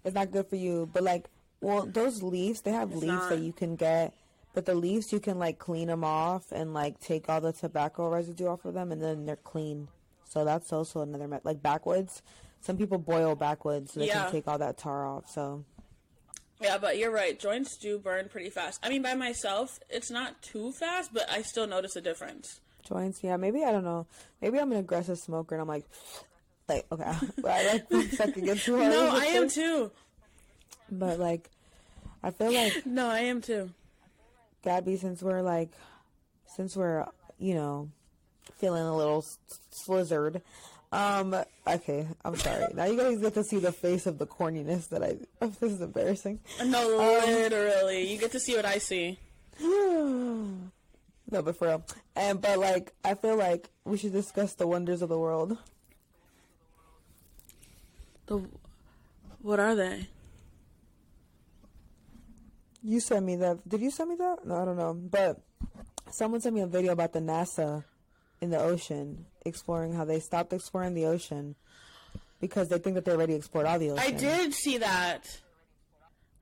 It's 0.04 0.16
not 0.16 0.32
good 0.32 0.48
for 0.48 0.56
you. 0.56 0.90
But 0.92 1.04
like, 1.04 1.26
well, 1.62 1.86
those 1.86 2.24
leaves 2.24 2.62
they 2.62 2.72
have 2.72 2.92
It's 2.92 3.02
leaves 3.02 3.14
not. 3.14 3.30
that 3.30 3.40
you 3.40 3.54
can 3.54 3.76
get, 3.76 4.14
but 4.56 4.66
the 4.66 4.74
leaves 4.74 5.12
you 5.14 5.20
can 5.20 5.38
like 5.38 5.60
clean 5.60 5.88
them 5.90 6.04
off 6.04 6.52
and 6.52 6.74
like 6.74 7.00
take 7.00 7.30
all 7.30 7.42
the 7.42 7.52
tobacco 7.54 8.10
residue 8.10 8.48
off 8.48 8.66
of 8.66 8.74
them, 8.74 8.92
and 8.92 9.02
then 9.04 9.26
they're 9.26 9.36
clean. 9.36 9.90
So 10.28 10.44
that's 10.44 10.74
also 10.74 11.02
another 11.02 11.28
met 11.28 11.46
like 11.46 11.62
backwoods. 11.62 12.24
Some 12.62 12.78
people 12.78 12.98
boil 12.98 13.36
backwoods 13.36 13.94
so 13.94 14.00
they 14.00 14.08
Yeah. 14.08 14.24
can 14.24 14.32
take 14.32 14.48
all 14.48 14.58
that 14.58 14.78
tar 14.78 15.06
off. 15.06 15.30
So 15.30 15.64
Yeah, 16.62 16.78
but 16.78 16.98
you're 16.98 17.12
right. 17.12 17.38
Joints 17.38 17.78
do 17.78 18.00
burn 18.00 18.30
pretty 18.30 18.50
fast. 18.50 18.80
I 18.82 18.90
mean, 18.90 19.02
by 19.02 19.14
myself, 19.14 19.78
it's 19.90 20.10
not 20.10 20.42
too 20.42 20.72
fast, 20.72 21.14
but 21.14 21.30
I 21.30 21.42
still 21.42 21.68
notice 21.68 21.96
a 21.98 22.02
difference. 22.02 22.62
joints, 22.88 23.24
yeah, 23.24 23.36
maybe 23.36 23.64
I 23.64 23.72
don't 23.72 23.84
know. 23.84 24.06
Maybe 24.42 24.58
I'm 24.60 24.72
an 24.72 24.78
aggressive 24.78 25.18
smoker, 25.20 25.56
and 25.56 25.62
I'm 25.62 25.68
like, 25.68 25.86
like 26.70 26.86
okay, 26.92 27.12
but 27.42 27.52
I 27.52 27.68
like 27.74 27.92
one 27.92 28.10
second 28.10 28.46
get 28.46 28.62
too. 28.62 28.78
No, 28.78 29.10
I 29.12 29.26
am 29.26 29.50
too. 29.50 29.92
But 30.90 31.20
like, 31.20 31.50
I 32.24 32.32
feel 32.32 32.52
like 32.54 32.74
No, 32.86 33.08
I 33.10 33.20
am 33.22 33.42
too. 33.42 33.70
Gabby, 34.66 34.98
since 34.98 35.22
we're 35.24 35.42
like, 35.42 35.70
since 36.56 36.76
we're 36.76 37.06
you 37.38 37.54
know, 37.54 37.90
feeling 38.58 38.84
a 38.84 38.96
little 38.96 39.24
slizzard. 39.72 40.42
Um. 40.92 41.36
Okay, 41.68 42.08
I'm 42.24 42.36
sorry. 42.36 42.66
Now 42.74 42.86
you 42.86 42.98
guys 42.98 43.20
get 43.20 43.34
to 43.36 43.44
see 43.44 43.60
the 43.60 43.72
face 43.72 44.06
of 44.06 44.18
the 44.18 44.26
corniness 44.28 44.90
that 44.90 45.04
I. 45.04 45.18
Oh, 45.42 45.48
This 45.60 45.74
is 45.74 45.82
embarrassing. 45.82 46.40
No, 46.64 47.00
Um, 47.00 47.30
literally. 47.30 48.10
You 48.12 48.18
get 48.18 48.32
to 48.32 48.40
see 48.40 48.56
what 48.56 48.66
I 48.66 48.78
see. 48.78 49.20
no, 49.62 50.62
but 51.30 51.58
for 51.58 51.68
real. 51.68 51.84
And 52.16 52.42
but 52.42 52.60
like, 52.60 52.94
I 53.04 53.16
feel 53.16 53.36
like 53.38 53.70
we 53.84 53.98
should 53.98 54.14
discuss 54.14 54.54
the 54.54 54.68
wonders 54.68 55.02
of 55.02 55.10
the 55.10 55.18
world. 55.20 55.58
The 58.28 58.42
what 59.42 59.60
are 59.60 59.76
they? 59.76 60.08
You 62.86 63.00
sent 63.00 63.26
me 63.26 63.36
that. 63.38 63.68
Did 63.68 63.82
you 63.82 63.90
send 63.90 64.12
me 64.12 64.16
that? 64.18 64.46
No, 64.46 64.62
I 64.62 64.66
don't 64.66 64.78
know. 64.78 64.94
But 64.94 65.42
someone 66.12 66.40
sent 66.40 66.54
me 66.54 66.62
a 66.62 66.68
video 66.68 66.92
about 66.92 67.14
the 67.14 67.20
NASA 67.20 67.84
in 68.42 68.52
the 68.52 68.60
ocean 68.60 69.26
exploring 69.44 69.94
how 69.94 70.06
they 70.06 70.20
stopped 70.20 70.54
exploring 70.54 70.94
the 70.94 71.06
ocean 71.06 71.56
because 72.40 72.70
they 72.70 72.78
think 72.78 72.96
that 72.96 73.06
they 73.06 73.12
already 73.12 73.34
explored 73.34 73.66
all 73.66 73.80
the 73.80 73.90
ocean. 73.90 74.04
I 74.06 74.12
did 74.12 74.54
see 74.54 74.78
that. 74.78 75.42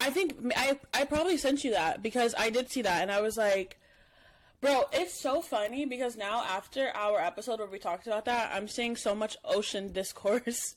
I 0.01 0.09
think 0.09 0.35
I 0.57 0.77
I 0.93 1.05
probably 1.05 1.37
sent 1.37 1.63
you 1.63 1.71
that 1.71 2.03
because 2.03 2.35
I 2.37 2.49
did 2.49 2.69
see 2.69 2.81
that 2.81 3.01
and 3.01 3.09
I 3.11 3.21
was 3.21 3.37
like, 3.37 3.79
bro, 4.59 4.83
it's 4.91 5.21
so 5.21 5.41
funny 5.41 5.85
because 5.85 6.17
now 6.17 6.43
after 6.43 6.89
our 6.93 7.19
episode 7.19 7.59
where 7.59 7.69
we 7.69 7.79
talked 7.79 8.05
about 8.05 8.25
that, 8.25 8.51
I'm 8.53 8.67
seeing 8.67 8.97
so 8.97 9.15
much 9.15 9.37
ocean 9.45 9.91
discourse. 9.93 10.75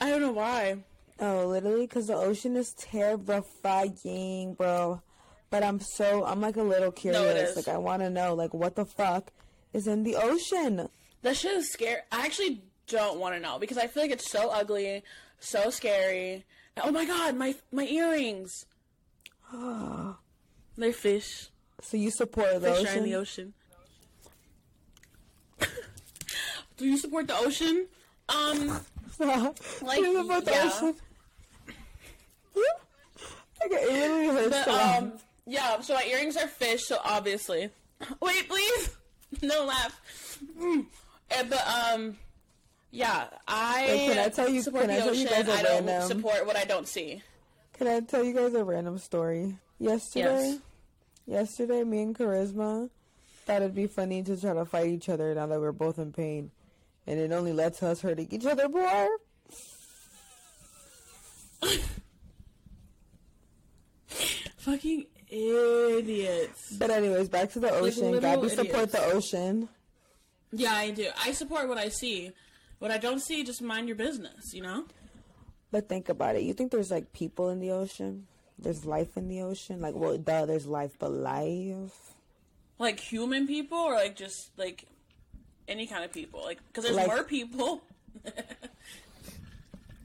I 0.00 0.08
don't 0.10 0.20
know 0.20 0.30
why. 0.30 0.84
Oh, 1.20 1.46
literally, 1.46 1.86
because 1.86 2.06
the 2.06 2.16
ocean 2.16 2.56
is 2.56 2.72
terrifying, 2.72 4.54
bro. 4.54 5.02
But 5.50 5.62
I'm 5.62 5.80
so 5.80 6.24
I'm 6.24 6.40
like 6.40 6.56
a 6.56 6.62
little 6.62 6.92
curious. 6.92 7.50
is. 7.50 7.56
Like 7.56 7.68
I 7.68 7.76
want 7.78 8.02
to 8.02 8.10
know, 8.10 8.34
like 8.34 8.54
what 8.54 8.76
the 8.76 8.84
fuck 8.84 9.32
is 9.72 9.86
in 9.86 10.04
the 10.04 10.16
ocean? 10.16 10.88
That 11.22 11.36
shit 11.36 11.52
is 11.52 11.70
scary. 11.72 12.00
I 12.10 12.24
actually 12.24 12.62
don't 12.86 13.18
want 13.18 13.34
to 13.34 13.40
know 13.40 13.58
because 13.58 13.76
I 13.76 13.86
feel 13.86 14.02
like 14.04 14.12
it's 14.12 14.30
so 14.30 14.48
ugly, 14.50 15.02
so 15.40 15.70
scary. 15.70 16.44
Oh 16.82 16.90
my 16.90 17.04
god, 17.04 17.36
my 17.36 17.54
my 17.72 17.84
earrings. 17.84 18.64
They're 20.76 20.92
fish. 20.92 21.50
So 21.82 21.96
you 21.96 22.10
support 22.10 22.60
the 22.60 22.72
Fish 22.72 22.78
are 22.78 22.88
ocean? 22.88 22.98
in 22.98 23.04
the 23.04 23.14
ocean. 23.16 23.54
Do 26.76 26.86
you 26.86 26.96
support 26.96 27.26
the 27.26 27.36
ocean? 27.36 27.86
Um, 28.28 28.80
Like, 29.20 29.98
you 29.98 30.16
support 30.22 30.44
the 30.46 30.50
yeah. 30.52 30.92
Ocean? 32.60 33.26
okay, 33.66 33.82
it 33.82 33.92
literally 33.92 34.26
hurts 34.50 34.64
but, 34.66 34.68
um, 34.68 35.12
yeah. 35.46 35.80
So 35.80 35.94
my 35.94 36.04
earrings 36.04 36.36
are 36.36 36.46
fish. 36.48 36.84
So 36.86 36.98
obviously, 37.04 37.70
wait, 38.20 38.48
please, 38.48 38.96
no 39.42 39.64
laugh. 39.64 40.38
Mm. 40.58 40.86
Eh, 41.30 41.44
but 41.48 41.66
um, 41.66 42.16
yeah, 42.90 43.26
I. 43.46 43.86
Wait, 43.88 44.08
can 44.08 44.18
I 44.18 44.28
tell 44.28 44.48
you- 44.48 44.62
Support 44.62 44.82
can 44.84 44.90
I 44.90 44.96
tell 44.98 45.14
you 45.14 45.28
guys 45.28 45.48
a 45.48 45.52
I 45.52 45.62
don't 45.62 45.86
random- 45.86 46.08
support 46.08 46.46
what 46.46 46.56
I 46.56 46.64
don't 46.64 46.88
see. 46.88 47.22
Can 47.74 47.86
I 47.88 48.00
tell 48.00 48.22
you 48.24 48.34
guys 48.34 48.52
a 48.54 48.62
random 48.64 48.98
story? 48.98 49.56
Yesterday, 49.78 50.50
Yes. 50.50 50.58
yesterday, 51.26 51.84
me 51.84 52.02
and 52.02 52.14
Charisma 52.18 52.90
thought 53.46 53.62
it'd 53.62 53.74
be 53.74 53.86
funny 53.86 54.22
to 54.22 54.38
try 54.38 54.52
to 54.52 54.66
fight 54.66 54.88
each 54.88 55.08
other 55.08 55.34
now 55.34 55.46
that 55.46 55.58
we're 55.58 55.72
both 55.72 55.98
in 55.98 56.12
pain, 56.12 56.50
and 57.06 57.18
it 57.18 57.32
only 57.32 57.54
lets 57.54 57.82
us 57.82 58.02
hurting 58.02 58.28
each 58.30 58.44
other 58.44 58.68
more. 58.68 59.08
Fucking 64.60 65.06
idiots. 65.28 66.72
But 66.72 66.90
anyways, 66.90 67.28
back 67.28 67.50
to 67.52 67.60
the 67.60 67.70
ocean. 67.70 68.10
little 68.10 68.20
Gabby 68.20 68.48
support 68.48 68.88
idiots. 68.88 68.92
the 68.92 69.04
ocean. 69.12 69.68
Yeah, 70.52 70.72
I 70.74 70.90
do. 70.90 71.08
I 71.24 71.32
support 71.32 71.68
what 71.68 71.78
I 71.78 71.88
see. 71.88 72.32
What 72.78 72.90
I 72.90 72.98
don't 72.98 73.20
see, 73.20 73.44
just 73.44 73.62
mind 73.62 73.88
your 73.88 73.96
business. 73.96 74.52
You 74.54 74.62
know. 74.62 74.84
But 75.70 75.88
think 75.88 76.08
about 76.08 76.34
it. 76.36 76.42
You 76.42 76.52
think 76.52 76.72
there's 76.72 76.90
like 76.90 77.12
people 77.12 77.48
in 77.50 77.60
the 77.60 77.70
ocean? 77.70 78.26
There's 78.58 78.84
life 78.84 79.16
in 79.16 79.28
the 79.28 79.42
ocean? 79.42 79.80
Like, 79.80 79.94
well, 79.94 80.18
duh, 80.18 80.44
there's 80.46 80.66
life, 80.66 80.96
but 80.98 81.12
life. 81.12 82.14
like 82.78 82.98
human 83.00 83.46
people 83.46 83.78
or 83.78 83.94
like 83.94 84.16
just 84.16 84.50
like 84.58 84.84
any 85.68 85.86
kind 85.86 86.02
of 86.04 86.10
people 86.12 86.42
like 86.42 86.58
because 86.68 86.82
there's 86.84 86.96
Like- 86.96 87.06
more 87.06 87.22
people 87.24 87.82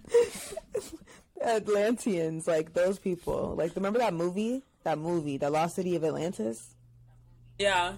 Atlanteans, 1.43 2.47
like 2.47 2.73
those 2.73 2.97
people. 2.99 3.55
Like, 3.57 3.75
remember 3.75 3.99
that 3.99 4.13
movie? 4.13 4.63
That 4.83 4.97
movie, 4.99 5.37
The 5.37 5.49
Lost 5.49 5.75
City 5.75 5.95
of 5.95 6.03
Atlantis? 6.03 6.71
yeah 7.57 7.93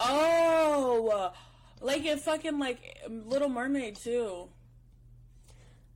oh 0.00 1.32
like 1.80 2.04
it 2.04 2.20
fucking 2.20 2.58
like 2.58 2.78
little 3.08 3.48
mermaid 3.48 3.96
too 3.96 4.48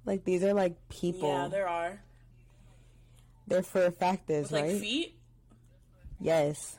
Like, 0.06 0.24
these 0.24 0.42
are 0.42 0.54
like 0.54 0.76
people. 0.88 1.28
yeah 1.28 1.48
there 1.48 1.68
are 1.68 2.00
They're 3.46 3.62
for 3.62 3.90
factors, 3.90 4.50
With, 4.50 4.52
like 4.62 4.70
right? 4.72 4.80
feet 4.80 5.18
Yes. 6.20 6.78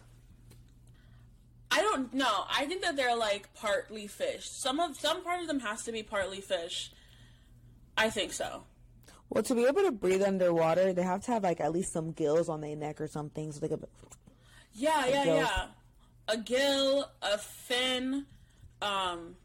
i 1.70 1.82
don't 1.82 2.14
know 2.16 2.46
i 2.52 2.66
think 2.66 2.82
that 2.82 2.96
they're 2.96 3.16
like 3.16 3.54
partly 3.54 4.08
fish 4.08 4.50
some 4.50 4.80
of 4.80 4.96
some 4.98 5.24
part 5.24 5.42
of 5.42 5.48
them 5.48 5.60
has 5.60 5.84
to 5.84 5.92
be 5.92 6.02
partly 6.02 6.42
fish 6.42 6.92
i 7.96 8.10
think 8.10 8.34
so 8.34 8.64
Well, 9.32 9.44
to 9.44 9.56
be 9.56 9.64
able 9.66 9.84
to 9.84 9.94
breathe 9.94 10.24
underwater, 10.24 10.92
they 10.92 11.04
have 11.04 11.24
to 11.24 11.32
have 11.32 11.44
like 11.44 11.62
at 11.62 11.72
least 11.72 11.94
some 11.94 12.12
gills 12.12 12.50
on 12.50 12.60
their 12.60 12.76
neck 12.76 13.00
or 13.00 13.08
something, 13.08 13.52
so 13.54 13.62
they 13.62 13.70
could. 13.70 13.84
yeah 14.74 15.06
yeah 15.08 15.24
gill. 15.24 15.36
yeah 15.38 15.66
a 16.28 16.38
gill 16.38 17.06
a 17.22 17.38
fin 17.38 18.26
um 18.82 19.36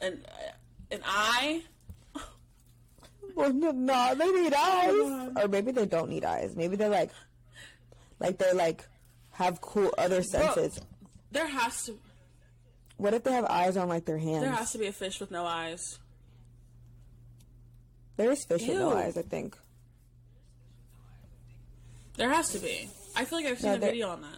an 0.00 0.24
an 0.92 1.00
eye 1.04 1.62
Well, 3.34 3.52
no, 3.52 3.70
no, 3.72 4.14
they 4.14 4.30
need 4.30 4.52
eyes, 4.54 5.30
or 5.36 5.48
maybe 5.48 5.72
they 5.72 5.86
don't 5.86 6.08
need 6.10 6.24
eyes. 6.24 6.54
Maybe 6.54 6.76
they're 6.76 6.88
like, 6.88 7.10
like 8.20 8.38
they're 8.38 8.54
like 8.54 8.86
have 9.32 9.60
cool 9.60 9.92
other 9.98 10.22
senses. 10.22 10.80
There 11.32 11.46
has 11.46 11.84
to 11.86 11.98
What 12.98 13.14
if 13.14 13.24
they 13.24 13.32
have 13.32 13.46
eyes 13.46 13.76
on 13.76 13.88
like 13.88 14.04
their 14.04 14.18
hands? 14.18 14.42
there 14.42 14.52
has 14.52 14.70
to 14.72 14.78
be 14.78 14.86
a 14.86 14.92
fish 14.92 15.18
with 15.18 15.30
no 15.32 15.44
eyes. 15.44 15.98
There 18.16 18.30
is 18.30 18.44
fish 18.44 18.66
with 18.66 18.76
no 18.76 18.90
Ew. 18.92 18.96
eyes, 18.96 19.16
I 19.16 19.22
think. 19.22 19.56
There 22.16 22.28
has 22.30 22.50
to 22.50 22.58
be. 22.58 22.88
I 23.16 23.24
feel 23.24 23.38
like 23.38 23.46
I've 23.46 23.58
seen 23.58 23.70
Yeah, 23.70 23.76
a 23.76 23.80
video 23.80 24.08
on 24.10 24.22
that. 24.22 24.36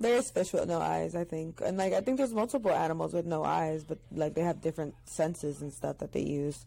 There 0.00 0.16
is 0.16 0.30
fish 0.30 0.52
with 0.52 0.66
no 0.68 0.80
eyes, 0.80 1.14
I 1.14 1.24
think, 1.24 1.60
and 1.64 1.76
like 1.76 1.92
I 1.92 2.00
think 2.00 2.18
there's 2.18 2.32
multiple 2.32 2.72
animals 2.72 3.12
with 3.14 3.24
no 3.26 3.44
eyes, 3.44 3.84
but 3.84 3.98
like 4.10 4.34
they 4.34 4.40
have 4.40 4.60
different 4.60 4.94
senses 5.04 5.62
and 5.62 5.72
stuff 5.72 5.98
that 5.98 6.12
they 6.12 6.22
use. 6.22 6.64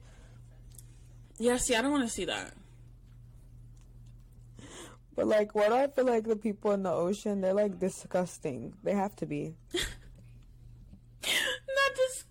Yeah, 1.38 1.58
see, 1.58 1.76
I 1.76 1.82
don't 1.82 1.92
want 1.92 2.08
to 2.08 2.14
see 2.14 2.26
that. 2.26 2.54
But 5.16 5.28
like, 5.28 5.54
what 5.56 5.72
I 5.74 5.88
feel 5.88 6.06
like 6.06 6.24
the 6.26 6.36
people 6.36 6.72
in 6.72 6.84
the 6.84 6.92
ocean, 6.92 7.42
they're 7.42 7.54
like 7.54 7.80
disgusting. 7.80 8.74
They 8.84 8.94
have 8.94 9.16
to 9.18 9.26
be. 9.26 9.56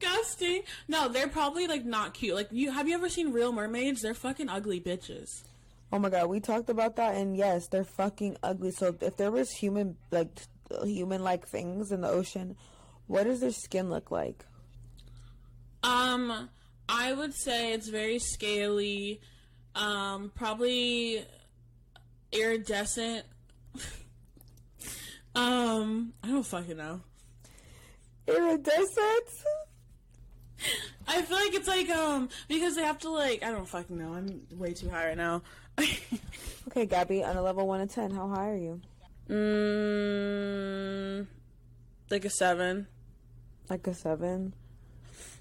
Disgusting. 0.05 0.63
No, 0.89 1.09
they're 1.09 1.29
probably 1.29 1.67
like 1.67 1.85
not 1.85 2.15
cute. 2.15 2.35
Like 2.35 2.49
you 2.51 2.71
have 2.71 2.89
you 2.89 2.95
ever 2.95 3.09
seen 3.09 3.33
real 3.33 3.53
mermaids? 3.53 4.03
They're 4.03 4.15
fucking 4.15 4.49
ugly 4.49 4.81
bitches. 4.81 5.45
Oh 5.93 5.99
my 5.99 6.11
god, 6.11 6.29
we 6.29 6.41
talked 6.41 6.71
about 6.71 6.97
that, 6.97 7.15
and 7.15 7.37
yes, 7.37 7.69
they're 7.69 7.85
fucking 7.85 8.37
ugly. 8.43 8.73
So 8.73 8.95
if 9.01 9.17
there 9.17 9.31
was 9.31 9.51
human 9.51 9.97
like 10.11 10.29
human 10.83 11.23
like 11.23 11.47
things 11.47 11.93
in 11.93 12.01
the 12.01 12.09
ocean, 12.09 12.57
what 13.07 13.25
does 13.25 13.41
their 13.41 13.53
skin 13.53 13.91
look 13.91 14.11
like? 14.11 14.45
Um, 15.83 16.49
I 16.89 17.13
would 17.13 17.35
say 17.35 17.73
it's 17.73 17.89
very 17.89 18.19
scaly. 18.19 19.21
Um, 19.75 20.33
probably 20.35 21.25
iridescent. 22.33 23.25
um, 25.35 26.13
I 26.23 26.29
don't 26.29 26.47
fucking 26.47 26.77
know. 26.77 27.01
Iridescent. 28.27 29.29
I 31.07 31.23
feel 31.23 31.37
like 31.37 31.55
it's 31.55 31.69
like 31.69 31.91
um 31.91 32.29
because 32.49 32.77
they 32.77 32.83
have 32.83 32.99
to 33.01 33.11
like 33.11 33.43
I 33.43 33.51
don't 33.51 33.69
fucking 33.69 33.97
know. 33.99 34.15
I'm 34.15 34.43
way 34.53 34.73
too 34.73 34.89
high 34.89 35.09
right 35.09 35.17
now. 35.17 35.43
okay, 36.69 36.87
Gabby, 36.87 37.23
on 37.25 37.37
a 37.37 37.43
level 37.43 37.67
one 37.67 37.87
to 37.87 37.93
ten, 37.93 38.11
how 38.11 38.29
high 38.29 38.51
are 38.51 38.57
you? 38.57 38.81
Mm, 39.29 41.27
like 42.11 42.25
a 42.25 42.31
seven. 42.31 42.87
Like 43.69 43.87
a 43.87 43.95
seven. 43.95 44.55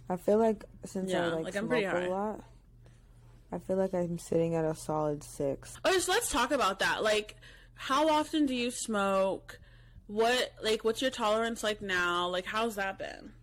I 0.10 0.17
feel 0.17 0.38
like 0.38 0.65
since 0.86 1.12
Yeah, 1.12 1.25
I 1.25 1.29
like, 1.29 1.46
like, 1.46 1.55
I'm 1.55 1.67
smoke 1.67 1.89
pretty 1.89 2.08
a 2.08 2.10
lot, 2.10 2.43
I 3.51 3.60
feel 3.60 3.77
like 3.77 3.93
I'm 3.93 4.17
sitting 4.17 4.55
at 4.55 4.65
a 4.65 4.75
solid 4.75 5.24
six. 5.24 5.75
Oh, 5.86 5.98
so 6.00 6.12
let's 6.12 6.32
talk 6.32 6.51
about 6.51 6.79
that. 6.79 7.03
Like, 7.03 7.36
how 7.75 8.10
often 8.10 8.46
do 8.46 8.55
you 8.55 8.72
smoke? 8.72 9.60
What 10.08 10.53
like 10.62 10.84
what's 10.84 11.01
your 11.01 11.12
tolerance 11.12 11.63
like 11.63 11.82
now? 11.82 12.27
Like, 12.27 12.46
how's 12.46 12.75
that 12.75 12.98
been? 12.98 13.34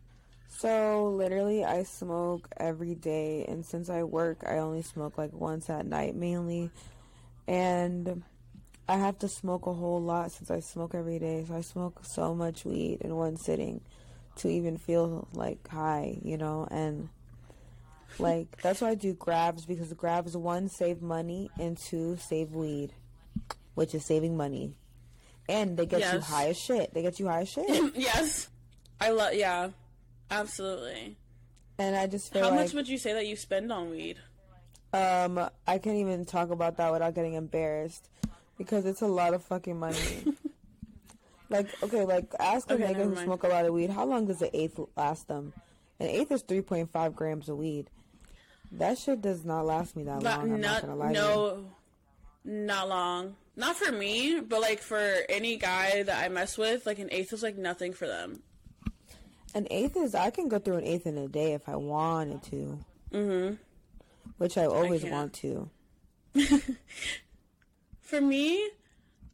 So 0.61 1.14
literally, 1.17 1.64
I 1.64 1.85
smoke 1.85 2.47
every 2.59 2.95
day, 2.95 3.47
and 3.49 3.64
since 3.64 3.88
I 3.88 4.02
work, 4.02 4.43
I 4.47 4.59
only 4.59 4.83
smoke 4.83 5.17
like 5.17 5.33
once 5.33 5.71
at 5.71 5.87
night 5.87 6.14
mainly, 6.14 6.71
and 7.49 8.23
I 8.87 8.99
have 8.99 9.19
to 9.21 9.29
smoke 9.29 9.67
a 9.67 9.73
whole 9.73 10.02
lot 10.02 10.33
since 10.33 10.50
I 10.50 10.61
smoke 10.61 10.95
every 10.95 11.19
day. 11.19 11.47
So 11.49 11.55
I 11.55 11.62
smoke 11.62 12.00
so 12.02 12.35
much 12.35 12.67
weed 12.67 12.99
in 13.00 13.17
one 13.17 13.38
sitting 13.38 13.81
to 14.37 14.49
even 14.49 14.76
feel 14.76 15.29
like 15.33 15.67
high, 15.67 16.19
you 16.23 16.37
know, 16.37 16.69
and 16.71 17.09
like 18.19 18.61
that's 18.61 18.83
why 18.83 18.90
I 18.90 18.97
do 18.97 19.14
grabs 19.14 19.64
because 19.64 19.90
grabs 19.95 20.37
one 20.37 20.69
save 20.69 21.00
money 21.00 21.50
and 21.59 21.79
two 21.79 22.19
save 22.19 22.52
weed, 22.52 22.93
which 23.76 23.95
is 23.95 24.05
saving 24.05 24.37
money, 24.37 24.76
and 25.49 25.79
they 25.79 25.87
get 25.87 26.12
you 26.12 26.21
high 26.21 26.49
as 26.49 26.59
shit. 26.59 26.93
They 26.93 27.00
get 27.00 27.19
you 27.19 27.29
high 27.29 27.43
as 27.43 27.49
shit, 27.49 27.95
yes, 27.95 28.50
I 29.00 29.09
love. 29.12 29.33
Yeah, 29.33 29.71
absolutely. 30.31 31.17
and 31.79 31.97
I 31.97 32.07
just 32.07 32.33
feel 32.33 32.45
How 32.45 32.51
like 32.51 32.61
much 32.61 32.75
would 32.75 32.89
you 32.89 32.99
say 32.99 33.13
that 33.13 33.27
you 33.27 33.37
spend 33.37 33.73
on 33.73 33.91
weed? 33.91 34.19
Um, 34.93 35.39
I 35.67 35.79
can't 35.79 35.97
even 35.99 36.25
talk 36.25 36.51
about 36.51 36.77
that 36.79 36.91
without 36.93 37.15
getting 37.15 37.35
embarrassed 37.35 38.09
because 38.59 38.85
it's 38.87 39.03
a 39.03 39.07
lot 39.07 39.35
of 39.35 39.43
fucking 39.45 39.79
money. 39.79 40.25
like, 41.49 41.69
okay, 41.83 42.05
like 42.05 42.33
ask 42.41 42.69
a 42.71 42.75
Okay, 42.75 42.85
nigga 42.85 43.05
who 43.05 43.17
smoke 43.17 43.45
a 43.45 43.49
lot 43.49 43.65
of 43.65 43.73
weed, 43.73 43.91
how 43.91 44.05
long 44.05 44.27
does 44.27 44.43
an 44.43 44.51
eighth 44.53 44.81
last 44.97 45.29
them? 45.29 45.53
An 46.01 46.07
eighth 46.09 46.33
is 46.33 46.43
three 46.43 46.63
point 46.63 46.91
five 46.91 47.15
grams 47.15 47.49
of 47.49 47.59
weed. 47.59 47.89
That 48.73 48.99
shit 48.99 49.21
does 49.21 49.45
not 49.45 49.67
last 49.67 49.97
me 49.97 50.05
that 50.05 50.23
long. 50.23 50.41
I'm 50.41 50.51
not 50.51 50.61
not 50.61 50.81
gonna 50.83 50.97
lie 50.97 51.13
no, 51.13 51.65
not 52.45 52.89
long. 52.89 53.37
Not 53.57 53.77
for 53.77 53.93
me, 53.93 54.41
but 54.41 54.61
like 54.61 54.81
for 54.81 55.17
any 55.29 55.57
guy 55.57 56.03
that 56.05 56.25
I 56.25 56.29
mess 56.29 56.57
with, 56.57 56.87
like 56.87 56.99
an 56.99 57.09
eighth 57.13 57.33
is 57.33 57.43
like 57.43 57.59
nothing 57.59 57.93
for 57.93 58.07
them. 58.07 58.43
An 59.54 59.66
eighth 59.71 59.97
is 59.97 60.14
I 60.14 60.30
can 60.30 60.49
go 60.49 60.59
through 60.59 60.76
an 60.76 60.85
eighth 60.85 61.07
in 61.07 61.19
a 61.19 61.28
day 61.28 61.54
if 61.54 61.69
I 61.69 61.76
wanted 61.76 62.42
to. 62.45 62.78
Mm-hmm. 63.12 63.54
Which 64.38 64.57
I 64.57 64.66
always 64.66 65.02
can't. 65.02 65.12
want 65.12 65.33
to. 65.35 65.71
For 68.00 68.21
me, 68.21 68.71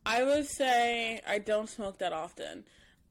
I 0.05 0.23
would 0.23 0.47
say 0.47 1.21
I 1.29 1.39
don't 1.39 1.69
smoke 1.69 1.99
that 1.99 2.13
often. 2.13 2.65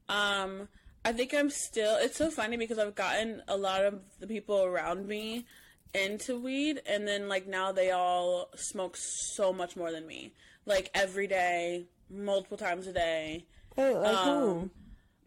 Um, 0.08 0.68
I 1.04 1.12
think 1.12 1.34
I'm 1.34 1.50
still. 1.50 1.96
It's 2.00 2.16
so 2.16 2.30
funny 2.30 2.56
because 2.56 2.78
I've 2.78 2.94
gotten 2.94 3.42
a 3.46 3.56
lot 3.56 3.84
of 3.84 4.00
the 4.18 4.26
people 4.26 4.64
around 4.64 5.06
me 5.06 5.46
into 5.94 6.38
weed, 6.38 6.82
and 6.86 7.06
then 7.06 7.28
like 7.28 7.46
now 7.46 7.72
they 7.72 7.92
all 7.92 8.50
smoke 8.56 8.96
so 8.96 9.52
much 9.52 9.76
more 9.76 9.92
than 9.92 10.06
me, 10.06 10.32
like 10.64 10.90
every 10.94 11.26
day, 11.26 11.86
multiple 12.10 12.56
times 12.56 12.86
a 12.86 12.92
day. 12.92 13.46
Hey, 13.76 13.94
like 13.94 14.16
who? 14.24 14.70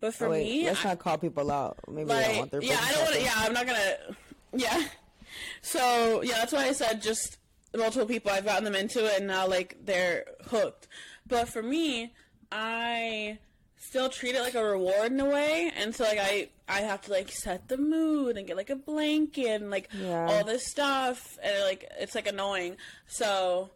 But 0.01 0.13
for 0.15 0.27
Oh, 0.27 0.31
wait, 0.31 0.45
me, 0.45 0.65
let's 0.65 0.85
I- 0.85 0.89
not 0.89 0.99
call 0.99 1.17
people 1.17 1.51
out. 1.51 1.77
Maybe 1.87 2.07
they 2.09 2.23
don't 2.23 2.37
want 2.37 2.51
their 2.51 2.61
yeah, 2.63 2.79
I 2.81 2.91
don't 2.93 3.01
want 3.03 3.15
to. 3.15 3.21
Yeah, 3.21 3.33
I'm 3.35 3.53
not 3.53 3.65
gonna. 3.67 3.95
Yeah. 4.53 4.83
So 5.61 6.21
yeah, 6.23 6.35
that's 6.35 6.53
why 6.53 6.65
I 6.65 6.71
said 6.71 7.01
just 7.01 7.37
multiple 7.75 8.07
people. 8.07 8.31
I've 8.31 8.45
gotten 8.45 8.63
them 8.63 8.75
into 8.75 9.05
it, 9.05 9.17
and 9.19 9.27
now 9.27 9.47
like 9.47 9.77
they're 9.83 10.25
hooked. 10.47 10.87
But 11.27 11.49
for 11.49 11.61
me, 11.61 12.13
I 12.51 13.37
still 13.77 14.09
treat 14.09 14.35
it 14.35 14.41
like 14.41 14.55
a 14.55 14.63
reward 14.63 15.11
in 15.11 15.19
a 15.19 15.25
way, 15.25 15.71
and 15.75 15.93
so 15.95 16.03
like 16.03 16.19
I 16.19 16.49
I 16.67 16.81
have 16.81 17.01
to 17.03 17.11
like 17.11 17.31
set 17.31 17.67
the 17.67 17.77
mood 17.77 18.37
and 18.37 18.47
get 18.47 18.57
like 18.57 18.69
a 18.69 18.75
blanket 18.75 19.61
and 19.61 19.69
like 19.69 19.89
Yeah. 19.93 20.27
all 20.27 20.43
this 20.43 20.65
stuff, 20.69 21.37
and 21.43 21.63
like 21.63 21.85
it's 21.99 22.15
like 22.15 22.27
annoying. 22.27 22.77
So 23.07 23.69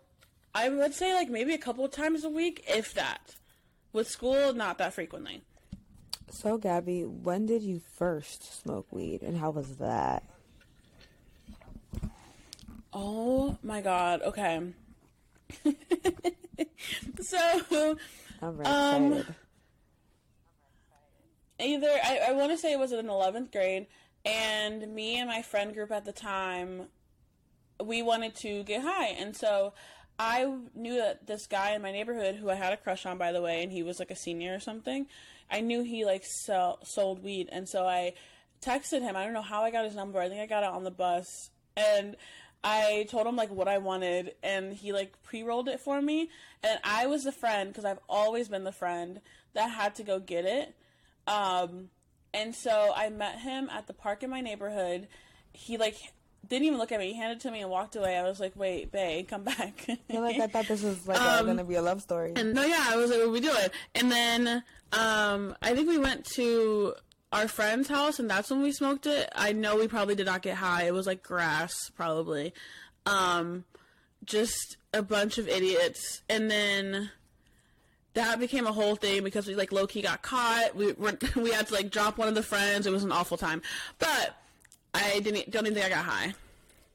I 0.56 0.70
would 0.70 0.94
say 0.94 1.14
like 1.14 1.30
maybe 1.30 1.54
a 1.54 1.58
couple 1.60 1.84
of 1.86 1.92
times 1.92 2.24
a 2.24 2.30
week, 2.30 2.64
if 2.68 2.94
that. 2.94 3.36
With 3.92 4.08
school, 4.10 4.54
not 4.54 4.80
that 4.80 4.94
frequently. 4.96 5.44
So, 6.34 6.58
Gabby, 6.58 7.04
when 7.06 7.46
did 7.46 7.62
you 7.62 7.80
first 7.80 8.60
smoke 8.64 8.88
weed, 8.92 9.22
and 9.22 9.38
how 9.38 9.52
was 9.52 9.78
that? 9.78 10.24
Oh 12.92 13.56
my 13.64 13.82
god. 13.82 14.22
Okay. 14.24 14.74
so 17.22 17.98
I'm 18.42 18.58
very 18.58 18.66
Um, 18.66 19.14
excited. 19.14 19.36
either 21.60 21.90
I, 22.04 22.20
I 22.30 22.32
want 22.34 22.52
to 22.52 22.58
say 22.58 22.74
it 22.74 22.80
was 22.80 22.92
in 22.92 23.06
11th 23.08 23.52
grade, 23.52 23.88
and 24.26 24.94
me 24.94 25.18
and 25.18 25.30
my 25.30 25.42
friend 25.44 25.74
group 25.74 25.92
at 25.92 26.04
the 26.06 26.12
time, 26.12 26.88
we 27.82 28.02
wanted 28.02 28.36
to 28.38 28.64
get 28.64 28.82
high, 28.82 29.08
and 29.10 29.36
so 29.36 29.74
I 30.20 30.52
knew 30.76 30.96
that 30.98 31.28
this 31.28 31.48
guy 31.48 31.72
in 31.72 31.82
my 31.82 31.92
neighborhood 31.92 32.36
who 32.36 32.50
I 32.50 32.56
had 32.56 32.74
a 32.74 32.78
crush 32.78 33.06
on, 33.06 33.18
by 33.18 33.32
the 33.32 33.42
way, 33.42 33.64
and 33.64 33.72
he 33.72 33.84
was 33.84 34.00
like 34.00 34.12
a 34.12 34.16
senior 34.16 34.56
or 34.56 34.60
something. 34.60 35.08
I 35.50 35.62
knew 35.62 35.84
he 35.84 36.06
like 36.06 36.24
sell, 36.26 36.80
sold 36.84 37.24
weed, 37.24 37.50
and 37.52 37.68
so 37.68 37.86
I 37.86 38.14
texted 38.62 39.02
him. 39.02 39.16
I 39.16 39.24
don't 39.24 39.34
know 39.34 39.42
how 39.42 39.64
I 39.64 39.72
got 39.72 39.86
his 39.86 39.96
number. 39.96 40.20
I 40.20 40.30
think 40.30 40.42
I 40.42 40.46
got 40.46 40.64
it 40.64 40.70
on 40.70 40.84
the 40.84 40.92
bus, 40.92 41.50
and 41.76 42.16
I 42.64 43.08
told 43.10 43.28
him 43.28 43.36
like 43.36 43.52
what 43.52 43.68
I 43.68 43.78
wanted, 43.80 44.36
and 44.42 44.74
he 44.74 44.94
like 44.94 45.22
pre-rolled 45.24 45.68
it 45.68 45.80
for 45.80 46.02
me. 46.02 46.30
And 46.64 46.80
I 46.84 47.08
was 47.08 47.24
the 47.24 47.32
friend 47.32 47.70
because 47.70 47.86
I've 47.86 48.00
always 48.08 48.48
been 48.48 48.64
the 48.64 48.72
friend 48.72 49.22
that 49.54 49.70
had 49.70 49.96
to 49.96 50.04
go 50.04 50.20
get 50.20 50.46
it. 50.46 50.76
Um, 51.28 51.90
and 52.34 52.56
so 52.56 52.94
I 52.96 53.10
met 53.10 53.40
him 53.40 53.70
at 53.70 53.88
the 53.88 53.94
park 53.94 54.24
in 54.24 54.30
my 54.30 54.42
neighborhood. 54.42 55.08
He 55.52 55.78
like 55.78 55.98
didn't 56.48 56.66
even 56.66 56.78
look 56.78 56.92
at 56.92 57.00
me. 57.00 57.14
He 57.14 57.18
handed 57.18 57.38
it 57.38 57.42
to 57.42 57.52
me 57.52 57.62
and 57.62 57.70
walked 57.70 57.96
away. 57.96 58.18
I 58.18 58.24
was 58.24 58.40
like, 58.40 58.54
"Wait, 58.56 58.92
babe, 58.92 59.28
come 59.28 59.44
back." 59.44 59.86
I 59.88 59.98
feel 60.10 60.22
like 60.22 60.40
I 60.40 60.48
thought 60.48 60.68
this 60.68 60.82
was 60.84 61.08
like 61.08 61.20
Um, 61.20 61.46
gonna 61.46 61.64
be 61.64 61.76
a 61.76 61.82
love 61.82 62.02
story. 62.02 62.34
And 62.36 62.54
no, 62.54 62.64
yeah, 62.64 62.86
I 62.90 62.96
was 62.96 63.10
like, 63.10 63.20
what 63.20 63.28
are 63.28 63.32
we 63.32 63.40
doing? 63.40 63.70
And 63.96 64.12
then 64.12 64.64
um, 64.92 65.56
I 65.62 65.74
think 65.74 65.88
we 65.88 65.98
went 65.98 66.26
to 66.36 66.94
our 67.32 67.48
friend's 67.48 67.88
house, 67.88 68.20
and 68.20 68.30
that's 68.30 68.50
when 68.52 68.62
we 68.62 68.72
smoked 68.72 69.08
it. 69.08 69.30
I 69.36 69.54
know 69.54 69.78
we 69.78 69.88
probably 69.88 70.16
did 70.16 70.26
not 70.28 70.42
get 70.42 70.56
high. 70.56 70.84
It 70.84 70.94
was 70.94 71.08
like 71.08 71.24
grass, 71.24 71.74
probably. 71.96 72.54
Um, 73.06 73.64
just 74.26 74.78
a 74.94 75.02
bunch 75.02 75.38
of 75.38 75.48
idiots. 75.48 76.22
And 76.30 76.50
then 76.52 77.10
that 78.14 78.40
became 78.40 78.68
a 78.68 78.72
whole 78.72 78.96
thing 78.96 79.24
because 79.24 79.48
we 79.48 79.56
like 79.56 79.72
low 79.72 79.88
key 79.88 80.02
got 80.04 80.22
caught. 80.22 80.76
We 80.76 80.92
were, 80.94 81.18
we 81.36 81.52
had 81.52 81.68
to 81.68 81.74
like 81.74 81.90
drop 81.90 82.18
one 82.18 82.28
of 82.28 82.36
the 82.36 82.44
friends. 82.44 82.86
It 82.86 82.94
was 82.94 83.04
an 83.04 83.12
awful 83.12 83.38
time. 83.38 83.62
But 83.98 84.36
I 84.94 85.20
didn't 85.20 85.50
don't 85.52 85.66
even 85.66 85.74
think 85.76 85.86
I 85.86 85.90
got 85.90 86.06
high. 86.06 86.34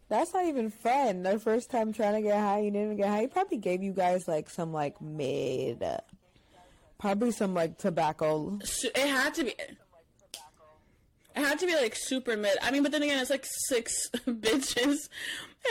That's 0.08 0.32
not 0.32 0.46
even 0.46 0.70
fun. 0.70 1.22
Their 1.22 1.38
first 1.38 1.70
time 1.70 1.92
trying 1.92 2.14
to 2.14 2.22
get 2.22 2.38
high, 2.38 2.60
you 2.60 2.70
didn't 2.70 2.84
even 2.84 2.96
get 2.96 3.08
high. 3.08 3.20
He 3.22 3.26
probably 3.26 3.58
gave 3.58 3.82
you 3.82 3.92
guys 3.92 4.26
like 4.26 4.48
some 4.48 4.72
like 4.72 5.00
mid, 5.02 5.84
probably 6.98 7.30
some 7.32 7.54
like 7.54 7.76
tobacco. 7.78 8.58
It 8.84 8.96
had 8.96 9.34
to 9.34 9.44
be. 9.44 9.54
It 11.36 11.44
had 11.44 11.58
to 11.60 11.66
be 11.66 11.74
like 11.76 11.94
super 11.94 12.36
mid. 12.36 12.56
I 12.62 12.70
mean, 12.70 12.82
but 12.82 12.90
then 12.90 13.02
again, 13.02 13.20
it's 13.20 13.30
like 13.30 13.44
six 13.46 14.08
bitches, 14.26 15.08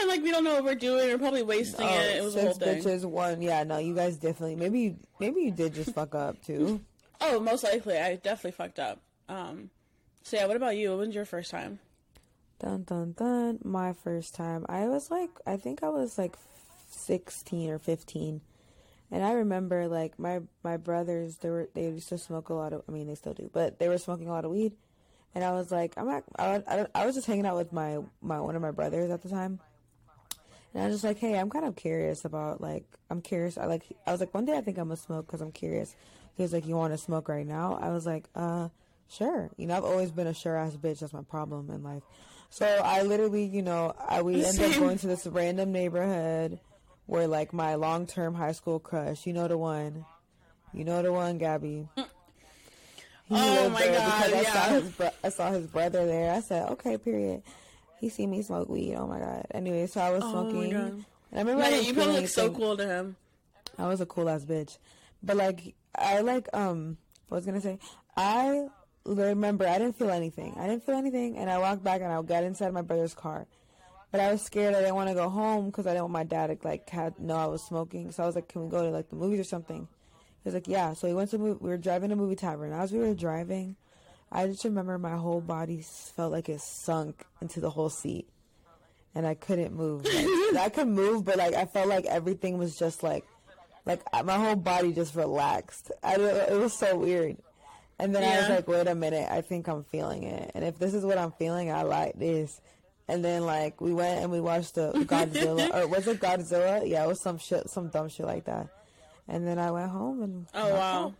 and 0.00 0.08
like 0.08 0.22
we 0.22 0.30
don't 0.30 0.44
know 0.44 0.54
what 0.54 0.64
we're 0.64 0.74
doing. 0.76 1.08
We're 1.08 1.18
probably 1.18 1.42
wasting 1.42 1.84
Oh, 1.86 2.00
it. 2.00 2.16
It 2.16 2.22
was 2.22 2.36
a 2.36 2.40
whole 2.42 2.54
six 2.54 2.84
bitches, 2.84 3.04
one. 3.04 3.42
Yeah, 3.42 3.64
no, 3.64 3.78
you 3.78 3.94
guys 3.94 4.16
definitely. 4.16 4.56
Maybe 4.56 4.80
you, 4.80 4.96
maybe 5.20 5.40
you 5.42 5.50
did 5.50 5.74
just 5.74 5.94
fuck 5.94 6.14
up 6.14 6.42
too. 6.44 6.80
Oh, 7.20 7.40
most 7.40 7.64
likely, 7.64 7.98
I 7.98 8.14
definitely 8.14 8.52
fucked 8.52 8.78
up. 8.78 9.00
Um, 9.28 9.70
so 10.22 10.36
yeah, 10.36 10.46
what 10.46 10.54
about 10.56 10.76
you? 10.76 10.90
When 10.96 11.08
was 11.08 11.16
your 11.16 11.24
first 11.24 11.50
time? 11.50 11.80
Dun 12.60 12.82
dun 12.82 13.12
dun. 13.12 13.58
My 13.62 13.92
first 13.92 14.34
time, 14.34 14.66
I 14.68 14.88
was 14.88 15.10
like, 15.10 15.30
I 15.46 15.56
think 15.56 15.82
I 15.82 15.90
was 15.90 16.18
like 16.18 16.36
sixteen 16.90 17.70
or 17.70 17.78
fifteen, 17.78 18.40
and 19.10 19.24
I 19.24 19.32
remember 19.32 19.86
like 19.86 20.18
my 20.18 20.40
my 20.64 20.76
brothers. 20.76 21.36
They 21.36 21.50
were 21.50 21.68
they 21.74 21.84
used 21.84 22.08
to 22.08 22.18
smoke 22.18 22.48
a 22.48 22.54
lot 22.54 22.72
of. 22.72 22.82
I 22.88 22.92
mean, 22.92 23.06
they 23.06 23.14
still 23.14 23.34
do, 23.34 23.48
but 23.52 23.78
they 23.78 23.88
were 23.88 23.98
smoking 23.98 24.28
a 24.28 24.32
lot 24.32 24.44
of 24.44 24.50
weed, 24.50 24.72
and 25.34 25.44
I 25.44 25.52
was 25.52 25.70
like, 25.70 25.94
I'm 25.96 26.06
not. 26.06 26.24
I, 26.36 26.62
I, 26.66 26.86
I 26.94 27.06
was 27.06 27.14
just 27.14 27.28
hanging 27.28 27.46
out 27.46 27.56
with 27.56 27.72
my 27.72 27.98
my 28.20 28.40
one 28.40 28.56
of 28.56 28.62
my 28.62 28.72
brothers 28.72 29.10
at 29.10 29.22
the 29.22 29.28
time. 29.28 29.60
And 30.74 30.82
I 30.82 30.86
was 30.86 30.96
just 30.96 31.04
like, 31.04 31.18
hey, 31.18 31.38
I'm 31.38 31.48
kind 31.48 31.64
of 31.64 31.76
curious 31.76 32.26
about 32.26 32.60
like, 32.60 32.84
I'm 33.08 33.22
curious. 33.22 33.56
I 33.56 33.64
like, 33.64 33.84
I 34.06 34.12
was 34.12 34.20
like, 34.20 34.34
one 34.34 34.44
day 34.44 34.56
I 34.56 34.60
think 34.60 34.76
I'm 34.76 34.88
gonna 34.88 34.96
smoke 34.96 35.26
because 35.26 35.40
I'm 35.40 35.50
curious. 35.50 35.94
He 36.36 36.42
was 36.42 36.52
like, 36.52 36.66
you 36.66 36.76
want 36.76 36.92
to 36.92 36.98
smoke 36.98 37.28
right 37.28 37.46
now? 37.46 37.78
I 37.80 37.88
was 37.88 38.04
like, 38.04 38.28
uh, 38.34 38.68
sure. 39.08 39.50
You 39.56 39.66
know, 39.66 39.76
I've 39.76 39.84
always 39.84 40.10
been 40.10 40.26
a 40.26 40.34
sure 40.34 40.56
ass 40.56 40.76
bitch. 40.76 41.00
That's 41.00 41.14
my 41.14 41.22
problem 41.22 41.70
in 41.70 41.82
life. 41.82 42.02
So 42.50 42.66
I 42.66 43.02
literally, 43.02 43.44
you 43.44 43.62
know, 43.62 43.94
I 43.98 44.22
we 44.22 44.44
ended 44.44 44.72
up 44.72 44.78
going 44.78 44.98
to 44.98 45.06
this 45.06 45.26
random 45.26 45.72
neighborhood 45.72 46.58
where 47.06 47.26
like 47.26 47.52
my 47.52 47.74
long 47.74 48.06
term 48.06 48.34
high 48.34 48.52
school 48.52 48.78
crush, 48.78 49.26
you 49.26 49.32
know 49.32 49.48
the 49.48 49.58
one, 49.58 50.04
you 50.72 50.84
know 50.84 51.02
the 51.02 51.12
one, 51.12 51.38
Gabby. 51.38 51.88
He 51.96 53.34
oh 53.34 53.68
my 53.68 53.86
god! 53.86 54.32
I 54.32 54.40
yeah. 54.40 54.52
saw 54.52 54.68
his 54.70 54.90
bro- 54.92 55.10
I 55.22 55.28
saw 55.28 55.50
his 55.50 55.66
brother 55.66 56.06
there. 56.06 56.32
I 56.32 56.40
said, 56.40 56.70
okay, 56.70 56.96
period. 56.96 57.42
He 58.00 58.08
see 58.08 58.26
me 58.26 58.42
smoke 58.42 58.68
weed. 58.70 58.94
Oh 58.94 59.06
my 59.06 59.18
god. 59.18 59.46
Anyway, 59.50 59.86
so 59.86 60.00
I 60.00 60.10
was 60.10 60.22
Oh 60.24 60.30
smoking. 60.30 60.72
And 60.72 61.04
I 61.34 61.38
remember 61.38 61.62
I 61.62 61.70
Man, 61.70 61.70
didn't 61.72 61.86
you 61.88 61.94
probably 61.94 62.20
look 62.20 62.28
so 62.28 62.50
cool 62.50 62.76
to 62.76 62.86
him. 62.86 63.16
I 63.76 63.86
was 63.86 64.00
a 64.00 64.06
cool 64.06 64.30
ass 64.30 64.44
bitch. 64.44 64.78
But 65.22 65.36
like 65.36 65.74
I 65.94 66.20
like 66.20 66.48
um 66.54 66.96
what 67.28 67.36
was 67.36 67.46
I 67.46 67.50
gonna 67.50 67.60
say? 67.60 67.78
I 68.16 68.68
remember 69.16 69.66
I 69.66 69.78
didn't 69.78 69.96
feel 69.96 70.10
anything. 70.10 70.54
I 70.58 70.66
didn't 70.66 70.84
feel 70.84 70.96
anything 70.96 71.36
and 71.36 71.50
I 71.50 71.58
walked 71.58 71.82
back 71.82 72.00
and 72.00 72.12
I 72.12 72.20
got 72.22 72.44
inside 72.44 72.72
my 72.72 72.82
brother's 72.82 73.14
car. 73.14 73.46
But 74.10 74.20
I 74.20 74.32
was 74.32 74.42
scared 74.42 74.74
I 74.74 74.80
didn't 74.80 74.94
want 74.94 75.08
to 75.10 75.14
go 75.14 75.28
home 75.28 75.66
because 75.66 75.86
I 75.86 75.90
didn't 75.90 76.04
want 76.04 76.12
my 76.12 76.24
dad 76.24 76.46
to 76.46 76.66
like 76.66 76.88
had 76.88 77.18
know 77.18 77.36
I 77.36 77.46
was 77.46 77.62
smoking. 77.62 78.10
So 78.10 78.22
I 78.22 78.26
was 78.26 78.34
like, 78.34 78.48
Can 78.48 78.64
we 78.64 78.70
go 78.70 78.82
to 78.82 78.90
like 78.90 79.10
the 79.10 79.16
movies 79.16 79.40
or 79.40 79.44
something? 79.44 79.86
He 80.42 80.48
was 80.48 80.54
like, 80.54 80.68
Yeah. 80.68 80.94
So 80.94 81.08
we 81.08 81.14
went 81.14 81.30
to 81.30 81.38
we 81.38 81.52
were 81.52 81.76
driving 81.76 82.10
to 82.10 82.16
movie 82.16 82.36
tavern. 82.36 82.72
As 82.72 82.90
we 82.90 82.98
were 82.98 83.14
driving, 83.14 83.76
I 84.32 84.46
just 84.46 84.64
remember 84.64 84.98
my 84.98 85.16
whole 85.16 85.40
body 85.40 85.82
felt 85.82 86.32
like 86.32 86.48
it 86.48 86.60
sunk 86.60 87.24
into 87.40 87.60
the 87.60 87.70
whole 87.70 87.90
seat. 87.90 88.28
And 89.14 89.26
I 89.26 89.34
couldn't 89.34 89.74
move. 89.74 90.04
Like, 90.04 90.26
I 90.56 90.68
could 90.68 90.88
move, 90.88 91.24
but 91.24 91.36
like 91.36 91.54
I 91.54 91.66
felt 91.66 91.88
like 91.88 92.06
everything 92.06 92.56
was 92.56 92.78
just 92.78 93.02
like 93.02 93.24
like 93.84 94.02
my 94.24 94.36
whole 94.36 94.56
body 94.56 94.92
just 94.92 95.14
relaxed. 95.14 95.90
I 96.02 96.14
it 96.14 96.58
was 96.58 96.72
so 96.72 96.96
weird. 96.96 97.36
And 97.98 98.14
then 98.14 98.22
I 98.22 98.40
was 98.40 98.48
like, 98.48 98.68
wait 98.68 98.86
a 98.86 98.94
minute, 98.94 99.26
I 99.30 99.40
think 99.40 99.66
I'm 99.68 99.82
feeling 99.84 100.22
it. 100.22 100.52
And 100.54 100.64
if 100.64 100.78
this 100.78 100.94
is 100.94 101.04
what 101.04 101.18
I'm 101.18 101.32
feeling, 101.32 101.70
I 101.70 101.82
like 101.82 102.14
this. 102.18 102.60
And 103.08 103.24
then 103.24 103.44
like 103.44 103.80
we 103.80 103.92
went 103.92 104.22
and 104.22 104.30
we 104.30 104.40
watched 104.40 104.74
the 104.76 104.92
Godzilla 104.92 105.74
or 105.82 105.88
was 105.88 106.06
it 106.06 106.20
Godzilla? 106.20 106.86
Yeah, 106.88 107.04
it 107.04 107.08
was 107.08 107.22
some 107.22 107.38
shit, 107.38 107.68
some 107.70 107.88
dumb 107.88 108.08
shit 108.08 108.26
like 108.26 108.44
that. 108.44 108.68
And 109.26 109.46
then 109.46 109.58
I 109.58 109.70
went 109.70 109.90
home 109.90 110.22
and 110.22 110.46
Oh 110.54 110.74
wow. 110.74 111.14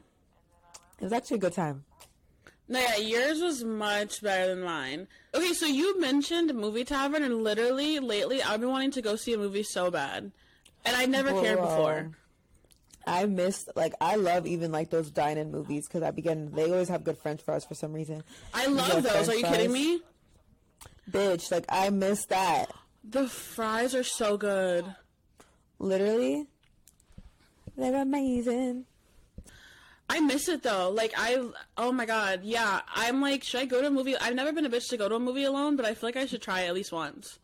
it 1.01 1.05
was 1.05 1.13
actually 1.13 1.39
a 1.39 1.41
good 1.41 1.55
time. 1.55 1.85
No, 2.71 2.79
yeah, 2.79 2.97
yours 2.99 3.41
was 3.41 3.65
much 3.65 4.23
better 4.23 4.55
than 4.55 4.63
mine. 4.63 5.09
Okay, 5.35 5.55
so 5.55 5.65
you 5.65 5.99
mentioned 5.99 6.55
movie 6.55 6.85
tavern, 6.85 7.23
and 7.23 7.43
literally 7.43 7.99
lately 7.99 8.43
I've 8.43 8.61
been 8.61 8.69
wanting 8.69 8.91
to 8.93 9.01
go 9.03 9.17
see 9.17 9.33
a 9.33 9.39
movie 9.39 9.63
so 9.63 9.91
bad, 9.91 10.31
and 10.85 10.95
I 10.97 11.07
never 11.07 11.33
cared 11.41 11.59
before. 11.61 12.11
I 13.09 13.27
missed 13.27 13.71
like 13.75 13.95
I 14.01 14.17
love 14.17 14.47
even 14.47 14.71
like 14.71 14.91
those 14.91 15.11
dine-in 15.11 15.51
movies 15.51 15.89
because 15.89 16.03
I 16.03 16.11
begin 16.11 16.53
they 16.53 16.71
always 16.71 16.89
have 16.89 17.05
good 17.05 17.19
French 17.19 17.43
fries 17.43 17.65
for 17.65 17.75
some 17.75 17.93
reason. 17.93 18.23
I 18.53 18.67
love 18.67 19.03
those. 19.03 19.13
French 19.13 19.29
Are 19.29 19.35
you 19.35 19.45
kidding 19.45 19.73
me? 19.73 20.01
Bitch, 21.11 21.51
like 21.51 21.65
I 21.69 21.91
missed 21.91 22.29
that. 22.29 22.67
The 23.03 23.27
fries 23.29 23.95
are 23.95 24.05
so 24.05 24.37
good. 24.37 24.85
Literally, 25.79 26.47
they're 27.77 28.03
amazing. 28.03 28.85
I 30.11 30.21
miss 30.21 30.49
it 30.49 30.63
though. 30.63 30.91
Like 30.91 31.13
I, 31.17 31.43
oh 31.77 31.93
my 31.93 32.07
god, 32.07 32.41
yeah. 32.43 32.81
I'm 32.95 33.21
like, 33.21 33.45
should 33.45 33.61
I 33.61 33.65
go 33.65 33.81
to 33.81 33.89
a 33.89 33.91
movie? 33.91 34.17
I've 34.17 34.35
never 34.35 34.53
been 34.53 34.67
a 34.67 34.71
bitch 34.71 34.89
to 34.91 34.97
go 34.97 35.09
to 35.09 35.17
a 35.17 35.21
movie 35.21 35.45
alone, 35.45 35.77
but 35.77 35.85
I 35.85 35.95
feel 35.95 36.09
like 36.09 36.17
I 36.17 36.27
should 36.27 36.43
try 36.43 36.65
at 36.65 36.75
least 36.75 36.93
once. 36.93 37.39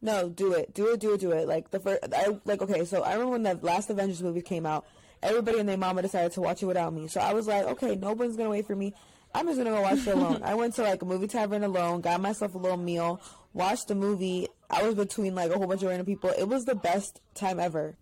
No, 0.00 0.28
do 0.28 0.52
it, 0.52 0.74
do 0.74 0.92
it, 0.92 1.00
do 1.00 1.14
it, 1.14 1.20
do 1.20 1.32
it. 1.32 1.48
Like 1.48 1.70
the 1.70 1.80
first, 1.80 2.00
I 2.14 2.38
like 2.44 2.62
okay. 2.62 2.84
So 2.84 3.02
I 3.02 3.12
remember 3.12 3.32
when 3.32 3.42
the 3.42 3.58
last 3.62 3.90
Avengers 3.90 4.22
movie 4.22 4.42
came 4.42 4.66
out, 4.66 4.86
everybody 5.24 5.58
and 5.58 5.68
their 5.68 5.76
mama 5.76 6.02
decided 6.02 6.32
to 6.32 6.40
watch 6.40 6.62
it 6.62 6.66
without 6.66 6.92
me. 6.92 7.08
So 7.08 7.20
I 7.20 7.32
was 7.32 7.46
like, 7.46 7.64
okay, 7.64 7.96
nobody's 7.96 8.36
gonna 8.36 8.50
wait 8.50 8.66
for 8.66 8.76
me. 8.76 8.94
I'm 9.34 9.46
just 9.46 9.58
gonna 9.58 9.70
go 9.70 9.80
watch 9.80 10.06
it 10.06 10.14
alone. 10.14 10.42
I 10.44 10.54
went 10.54 10.74
to 10.76 10.82
like 10.82 11.02
a 11.02 11.04
movie 11.04 11.26
tavern 11.26 11.64
alone, 11.64 12.02
got 12.02 12.20
myself 12.20 12.54
a 12.54 12.58
little 12.58 12.76
meal, 12.76 13.20
watched 13.52 13.88
the 13.88 13.96
movie. 13.96 14.48
I 14.70 14.84
was 14.84 14.94
between 14.94 15.34
like 15.34 15.50
a 15.50 15.58
whole 15.58 15.66
bunch 15.66 15.82
of 15.82 15.88
random 15.88 16.06
people. 16.06 16.30
It 16.38 16.48
was 16.48 16.64
the 16.64 16.76
best 16.76 17.20
time 17.34 17.58
ever. 17.58 17.96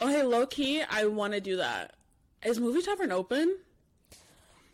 Oh 0.00 0.08
hey, 0.08 0.24
low 0.24 0.46
key, 0.46 0.82
I 0.82 1.06
want 1.06 1.34
to 1.34 1.40
do 1.40 1.56
that. 1.58 1.94
Is 2.44 2.58
movie 2.58 2.82
tavern 2.82 3.12
open? 3.12 3.56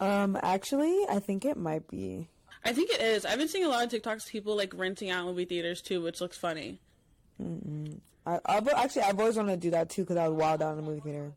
Um, 0.00 0.38
actually, 0.42 1.04
I 1.08 1.20
think 1.20 1.44
it 1.44 1.56
might 1.56 1.86
be. 1.88 2.28
I 2.64 2.72
think 2.72 2.90
it 2.90 3.00
is. 3.00 3.24
I've 3.24 3.38
been 3.38 3.48
seeing 3.48 3.64
a 3.64 3.68
lot 3.68 3.84
of 3.84 3.90
TikToks 3.90 4.28
people 4.28 4.56
like 4.56 4.72
renting 4.74 5.10
out 5.10 5.26
movie 5.26 5.44
theaters 5.44 5.82
too, 5.82 6.02
which 6.02 6.20
looks 6.20 6.36
funny. 6.36 6.80
I, 8.24 8.38
I've, 8.44 8.68
actually, 8.68 9.02
I've 9.02 9.18
always 9.18 9.36
wanted 9.36 9.52
to 9.52 9.56
do 9.60 9.70
that 9.72 9.90
too 9.90 10.02
because 10.02 10.16
I 10.16 10.28
was 10.28 10.38
wild 10.38 10.62
out 10.62 10.70
in 10.70 10.76
the 10.76 10.82
movie 10.82 11.00
theater. 11.00 11.32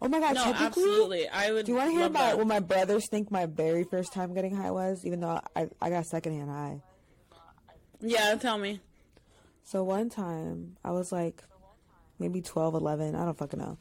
Oh 0.00 0.08
my 0.08 0.18
god! 0.18 0.34
No, 0.34 0.52
absolutely. 0.52 1.28
I 1.28 1.52
would. 1.52 1.66
Do 1.66 1.72
you 1.72 1.78
want 1.78 1.90
to 1.90 1.96
hear 1.96 2.06
about 2.06 2.30
that. 2.30 2.38
what 2.38 2.46
my 2.46 2.60
brothers 2.60 3.08
think 3.08 3.30
my 3.30 3.46
very 3.46 3.84
first 3.84 4.12
time 4.12 4.34
getting 4.34 4.54
high 4.54 4.70
was? 4.70 5.04
Even 5.04 5.20
though 5.20 5.40
I 5.54 5.68
I 5.80 5.90
got 5.90 6.06
secondhand 6.06 6.50
high. 6.50 6.80
Yeah, 8.00 8.34
tell 8.34 8.58
me. 8.58 8.80
So 9.62 9.82
one 9.82 10.10
time 10.10 10.76
I 10.84 10.90
was 10.90 11.10
like 11.10 11.42
maybe 12.18 12.40
12, 12.42 12.74
11, 12.74 13.14
I 13.14 13.24
don't 13.24 13.36
fucking 13.36 13.58
know. 13.58 13.78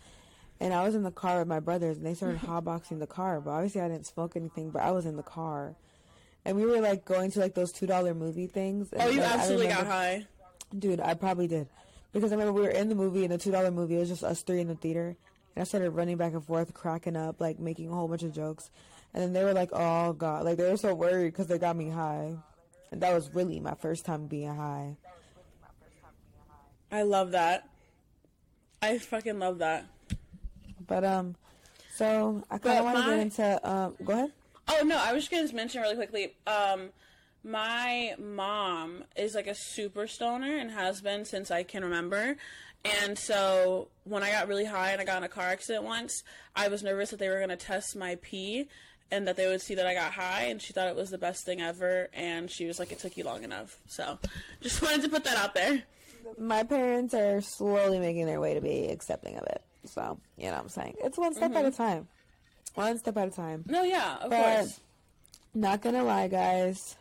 And 0.59 0.73
I 0.73 0.83
was 0.83 0.95
in 0.95 1.03
the 1.03 1.11
car 1.11 1.39
with 1.39 1.47
my 1.47 1.59
brothers 1.59 1.97
and 1.97 2.05
they 2.05 2.13
started 2.13 2.39
hotboxing 2.47 2.99
the 2.99 3.07
car. 3.07 3.41
But 3.41 3.51
obviously 3.51 3.81
I 3.81 3.89
didn't 3.89 4.07
smoke 4.07 4.35
anything, 4.35 4.69
but 4.71 4.81
I 4.81 4.91
was 4.91 5.05
in 5.05 5.17
the 5.17 5.23
car. 5.23 5.75
And 6.45 6.57
we 6.57 6.65
were 6.65 6.79
like 6.79 7.05
going 7.05 7.31
to 7.31 7.39
like 7.39 7.53
those 7.53 7.71
$2 7.73 8.15
movie 8.17 8.47
things. 8.47 8.91
And, 8.93 9.01
Oh, 9.01 9.09
you 9.09 9.21
like, 9.21 9.31
absolutely 9.31 9.67
got 9.67 9.85
high. 9.85 10.25
Dude, 10.77 10.99
I 10.99 11.13
probably 11.13 11.47
did. 11.47 11.67
Because 12.13 12.31
I 12.31 12.35
remember 12.35 12.53
we 12.53 12.61
were 12.61 12.69
in 12.69 12.89
the 12.89 12.95
movie, 12.95 13.23
in 13.25 13.31
the 13.31 13.37
$2 13.37 13.73
movie, 13.73 13.95
it 13.95 13.99
was 13.99 14.09
just 14.09 14.23
us 14.23 14.41
three 14.43 14.61
in 14.61 14.67
the 14.67 14.75
theater. 14.75 15.15
And 15.55 15.61
I 15.61 15.65
started 15.65 15.91
running 15.91 16.17
back 16.17 16.33
and 16.33 16.43
forth, 16.43 16.73
cracking 16.73 17.15
up, 17.15 17.41
like 17.41 17.59
making 17.59 17.89
a 17.89 17.93
whole 17.93 18.07
bunch 18.07 18.23
of 18.23 18.33
jokes. 18.33 18.69
And 19.13 19.21
then 19.23 19.33
they 19.33 19.43
were 19.43 19.53
like, 19.53 19.69
oh 19.73 20.13
God. 20.13 20.45
Like 20.45 20.57
they 20.57 20.69
were 20.69 20.77
so 20.77 20.93
worried 20.93 21.31
because 21.33 21.47
they 21.47 21.57
got 21.57 21.75
me 21.75 21.89
high. 21.89 22.35
And 22.91 23.01
that 23.01 23.13
was 23.13 23.33
really 23.33 23.59
my 23.59 23.73
first 23.73 24.05
time 24.05 24.27
being 24.27 24.55
high. 24.55 24.95
I 26.91 27.01
love 27.01 27.31
that. 27.31 27.67
I 28.83 28.99
fucking 28.99 29.39
love 29.39 29.59
that. 29.59 29.85
But 30.85 31.03
um, 31.03 31.35
so 31.95 32.43
I 32.51 32.59
kind 32.59 32.79
of 32.79 32.85
want 32.85 32.97
to 32.97 33.03
my- 33.03 33.09
get 33.09 33.19
into 33.19 33.69
um. 33.69 33.95
Go 34.03 34.13
ahead. 34.13 34.31
Oh 34.67 34.81
no, 34.85 34.97
I 34.97 35.13
was 35.13 35.27
just 35.27 35.31
gonna 35.31 35.51
mention 35.55 35.81
really 35.81 35.95
quickly. 35.95 36.35
Um, 36.45 36.89
my 37.43 38.15
mom 38.19 39.03
is 39.15 39.35
like 39.35 39.47
a 39.47 39.55
super 39.55 40.07
stoner 40.07 40.57
and 40.57 40.71
has 40.71 41.01
been 41.01 41.25
since 41.25 41.51
I 41.51 41.63
can 41.63 41.83
remember. 41.83 42.37
And 42.85 43.17
so 43.17 43.87
when 44.03 44.23
I 44.23 44.31
got 44.31 44.47
really 44.47 44.65
high 44.65 44.91
and 44.91 45.01
I 45.01 45.05
got 45.05 45.17
in 45.17 45.23
a 45.23 45.29
car 45.29 45.45
accident 45.45 45.83
once, 45.83 46.23
I 46.55 46.67
was 46.67 46.83
nervous 46.83 47.11
that 47.11 47.19
they 47.19 47.29
were 47.29 47.39
gonna 47.39 47.55
test 47.55 47.95
my 47.95 48.17
pee 48.21 48.67
and 49.11 49.27
that 49.27 49.37
they 49.37 49.47
would 49.47 49.61
see 49.61 49.75
that 49.75 49.85
I 49.85 49.93
got 49.93 50.13
high. 50.13 50.43
And 50.43 50.61
she 50.61 50.73
thought 50.73 50.87
it 50.87 50.95
was 50.95 51.09
the 51.09 51.17
best 51.17 51.45
thing 51.45 51.61
ever. 51.61 52.09
And 52.13 52.49
she 52.49 52.65
was 52.65 52.79
like, 52.79 52.91
"It 52.91 52.99
took 52.99 53.15
you 53.15 53.23
long 53.23 53.43
enough." 53.43 53.79
So 53.87 54.19
just 54.61 54.81
wanted 54.81 55.01
to 55.03 55.09
put 55.09 55.23
that 55.25 55.37
out 55.37 55.53
there. 55.53 55.83
My 56.37 56.63
parents 56.63 57.13
are 57.13 57.41
slowly 57.41 57.99
making 57.99 58.25
their 58.25 58.39
way 58.39 58.53
to 58.53 58.61
be 58.61 58.87
accepting 58.87 59.37
of 59.37 59.43
it. 59.43 59.61
So 59.85 60.19
you 60.37 60.45
know 60.45 60.53
what 60.53 60.61
I'm 60.61 60.69
saying 60.69 60.95
it's 61.03 61.17
one 61.17 61.33
step 61.33 61.51
at 61.55 61.65
a 61.65 61.69
mm-hmm. 61.69 61.83
time. 61.83 62.07
One 62.75 62.97
step 62.97 63.17
at 63.17 63.27
a 63.27 63.31
time. 63.31 63.63
No, 63.67 63.83
yeah, 63.83 64.17
of 64.17 64.29
But- 64.29 64.55
course. 64.55 64.79
Not 65.55 65.81
gonna 65.81 66.03
lie, 66.03 66.29
guys. 66.29 66.95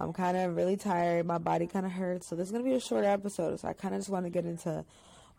I'm 0.00 0.14
kind 0.14 0.36
of 0.36 0.56
really 0.56 0.76
tired. 0.76 1.26
My 1.26 1.38
body 1.38 1.66
kind 1.66 1.84
of 1.84 1.92
hurts. 1.92 2.28
So 2.28 2.34
this 2.34 2.46
is 2.46 2.52
gonna 2.52 2.64
be 2.64 2.72
a 2.72 2.80
shorter 2.80 3.06
episode. 3.08 3.60
So 3.60 3.68
I 3.68 3.74
kind 3.74 3.94
of 3.94 4.00
just 4.00 4.10
want 4.10 4.24
to 4.24 4.30
get 4.30 4.46
into 4.46 4.84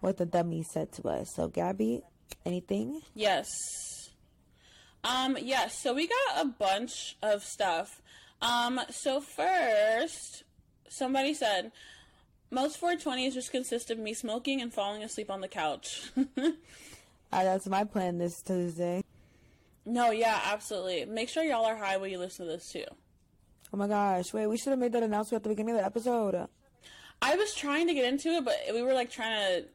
what 0.01 0.17
the 0.17 0.25
dummy 0.25 0.63
said 0.63 0.91
to 0.93 1.07
us. 1.09 1.33
So 1.35 1.47
Gabby, 1.47 2.03
anything? 2.45 3.01
Yes. 3.15 3.47
Um, 5.03 5.35
yes, 5.41 5.81
so 5.81 5.93
we 5.95 6.07
got 6.07 6.45
a 6.45 6.45
bunch 6.45 7.17
of 7.23 7.43
stuff. 7.43 8.01
Um, 8.39 8.79
so 8.91 9.19
first, 9.19 10.43
somebody 10.89 11.33
said, 11.33 11.71
most 12.51 12.79
420s 12.79 13.33
just 13.33 13.51
consist 13.51 13.89
of 13.89 13.97
me 13.97 14.13
smoking 14.13 14.61
and 14.61 14.71
falling 14.71 15.01
asleep 15.01 15.31
on 15.31 15.41
the 15.41 15.47
couch. 15.47 16.11
Uh, 16.17 16.51
that's 17.31 17.67
my 17.67 17.83
plan 17.83 18.19
this 18.19 18.41
Tuesday. 18.41 19.03
no, 19.85 20.11
yeah, 20.11 20.39
absolutely. 20.45 21.05
Make 21.05 21.29
sure 21.29 21.43
y'all 21.43 21.65
are 21.65 21.77
high 21.77 21.97
when 21.97 22.11
you 22.11 22.19
listen 22.19 22.45
to 22.45 22.51
this 22.51 22.71
too. 22.71 22.85
Oh 23.73 23.77
my 23.77 23.87
gosh! 23.87 24.33
Wait, 24.33 24.47
we 24.47 24.57
should 24.57 24.71
have 24.71 24.79
made 24.79 24.91
that 24.93 25.03
announcement 25.03 25.39
at 25.39 25.43
the 25.43 25.49
beginning 25.49 25.75
of 25.75 25.81
the 25.81 25.85
episode. 25.85 26.47
I 27.21 27.35
was 27.35 27.53
trying 27.53 27.87
to 27.87 27.93
get 27.93 28.05
into 28.05 28.29
it, 28.29 28.45
but 28.45 28.55
we 28.73 28.81
were 28.81 28.93
like 28.93 29.11
trying 29.11 29.31
to 29.31 29.67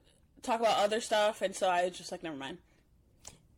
talk 0.43 0.61
about 0.61 0.79
other 0.79 1.01
stuff, 1.01 1.43
and 1.43 1.55
so 1.55 1.69
I 1.69 1.85
was 1.85 1.97
just 1.97 2.13
like, 2.13 2.23
never 2.23 2.37
mind. 2.37 2.59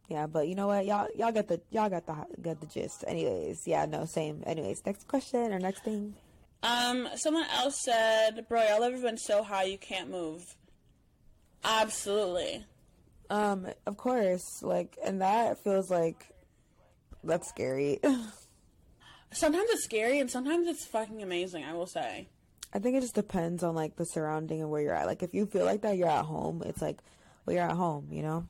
Yeah, 0.09 0.27
but 0.27 0.49
you 0.49 0.55
know 0.55 0.69
what? 0.69 0.87
Y'all 0.87 1.09
y'all 1.17 1.33
got 1.33 1.49
the 1.49 1.61
y'all 1.71 1.91
got 1.91 2.07
the 2.07 2.15
got 2.41 2.61
the 2.61 2.67
gist. 2.67 3.05
Anyways, 3.07 3.67
yeah, 3.67 3.85
no, 3.85 4.05
same. 4.07 4.43
Anyways, 4.47 4.85
next 4.87 5.07
question 5.07 5.53
or 5.53 5.59
next 5.59 5.85
thing. 5.85 6.15
Um, 6.63 7.09
someone 7.15 7.45
else 7.55 7.81
said, 7.85 8.47
bro, 8.49 8.63
y'all 8.63 8.83
ever 8.83 8.99
been 8.99 9.19
so 9.19 9.43
high 9.43 9.65
you 9.65 9.79
can't 9.79 10.11
move? 10.11 10.57
Absolutely. 11.63 12.65
Um, 13.31 13.69
of 13.87 13.97
course, 13.97 14.63
like, 14.63 14.97
and 15.05 15.21
that 15.21 15.63
feels 15.63 15.91
like 15.91 16.27
that's 17.23 17.49
scary. 17.49 18.01
Sometimes 19.31 19.69
it's 19.71 19.85
scary 19.85 20.19
and 20.21 20.31
sometimes 20.31 20.67
it's 20.67 20.87
fucking 20.87 21.23
amazing, 21.23 21.65
I 21.65 21.75
will 21.75 21.87
say. 21.87 22.29
I 22.73 22.79
think 22.79 22.97
it 22.97 23.01
just 23.01 23.15
depends 23.15 23.63
on 23.63 23.75
like 23.75 23.97
the 23.97 24.05
surrounding 24.05 24.61
and 24.61 24.71
where 24.71 24.83
you're 24.83 24.95
at. 24.95 25.07
Like, 25.07 25.23
if 25.23 25.35
you 25.35 25.47
feel 25.47 25.65
like 25.65 25.83
that, 25.83 25.97
you're 25.97 26.09
at 26.09 26.25
home. 26.25 26.63
It's 26.65 26.83
like, 26.83 26.99
well, 27.45 27.55
you're 27.55 27.65
at 27.65 27.77
home, 27.77 28.09
you 28.11 28.23
know. 28.23 28.47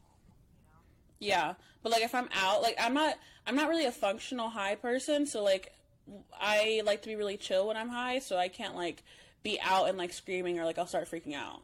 Yeah. 1.20 1.54
But 1.82 1.92
like 1.92 2.02
if 2.02 2.14
I'm 2.14 2.28
out, 2.34 2.62
like 2.62 2.76
I'm 2.80 2.94
not 2.94 3.14
I'm 3.46 3.56
not 3.56 3.68
really 3.68 3.86
a 3.86 3.92
functional 3.92 4.48
high 4.48 4.74
person, 4.74 5.26
so 5.26 5.42
like 5.42 5.72
I 6.40 6.82
like 6.84 7.02
to 7.02 7.08
be 7.08 7.16
really 7.16 7.36
chill 7.36 7.68
when 7.68 7.76
I'm 7.76 7.88
high, 7.88 8.18
so 8.18 8.36
I 8.36 8.48
can't 8.48 8.74
like 8.74 9.02
be 9.42 9.60
out 9.60 9.88
and 9.88 9.96
like 9.96 10.12
screaming 10.12 10.58
or 10.58 10.64
like 10.64 10.78
I'll 10.78 10.86
start 10.86 11.10
freaking 11.10 11.34
out. 11.34 11.62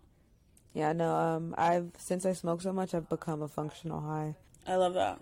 Yeah, 0.73 0.93
no. 0.93 1.15
Um, 1.15 1.55
I've 1.59 1.93
since 1.99 2.27
I 2.27 2.33
smoke 2.33 2.63
so 2.63 2.73
much, 2.73 2.95
I've 2.95 3.09
become 3.09 3.43
a 3.43 3.49
functional 3.49 4.01
high. 4.01 4.37
I 4.67 4.77
love 4.77 4.95
that. 4.95 5.21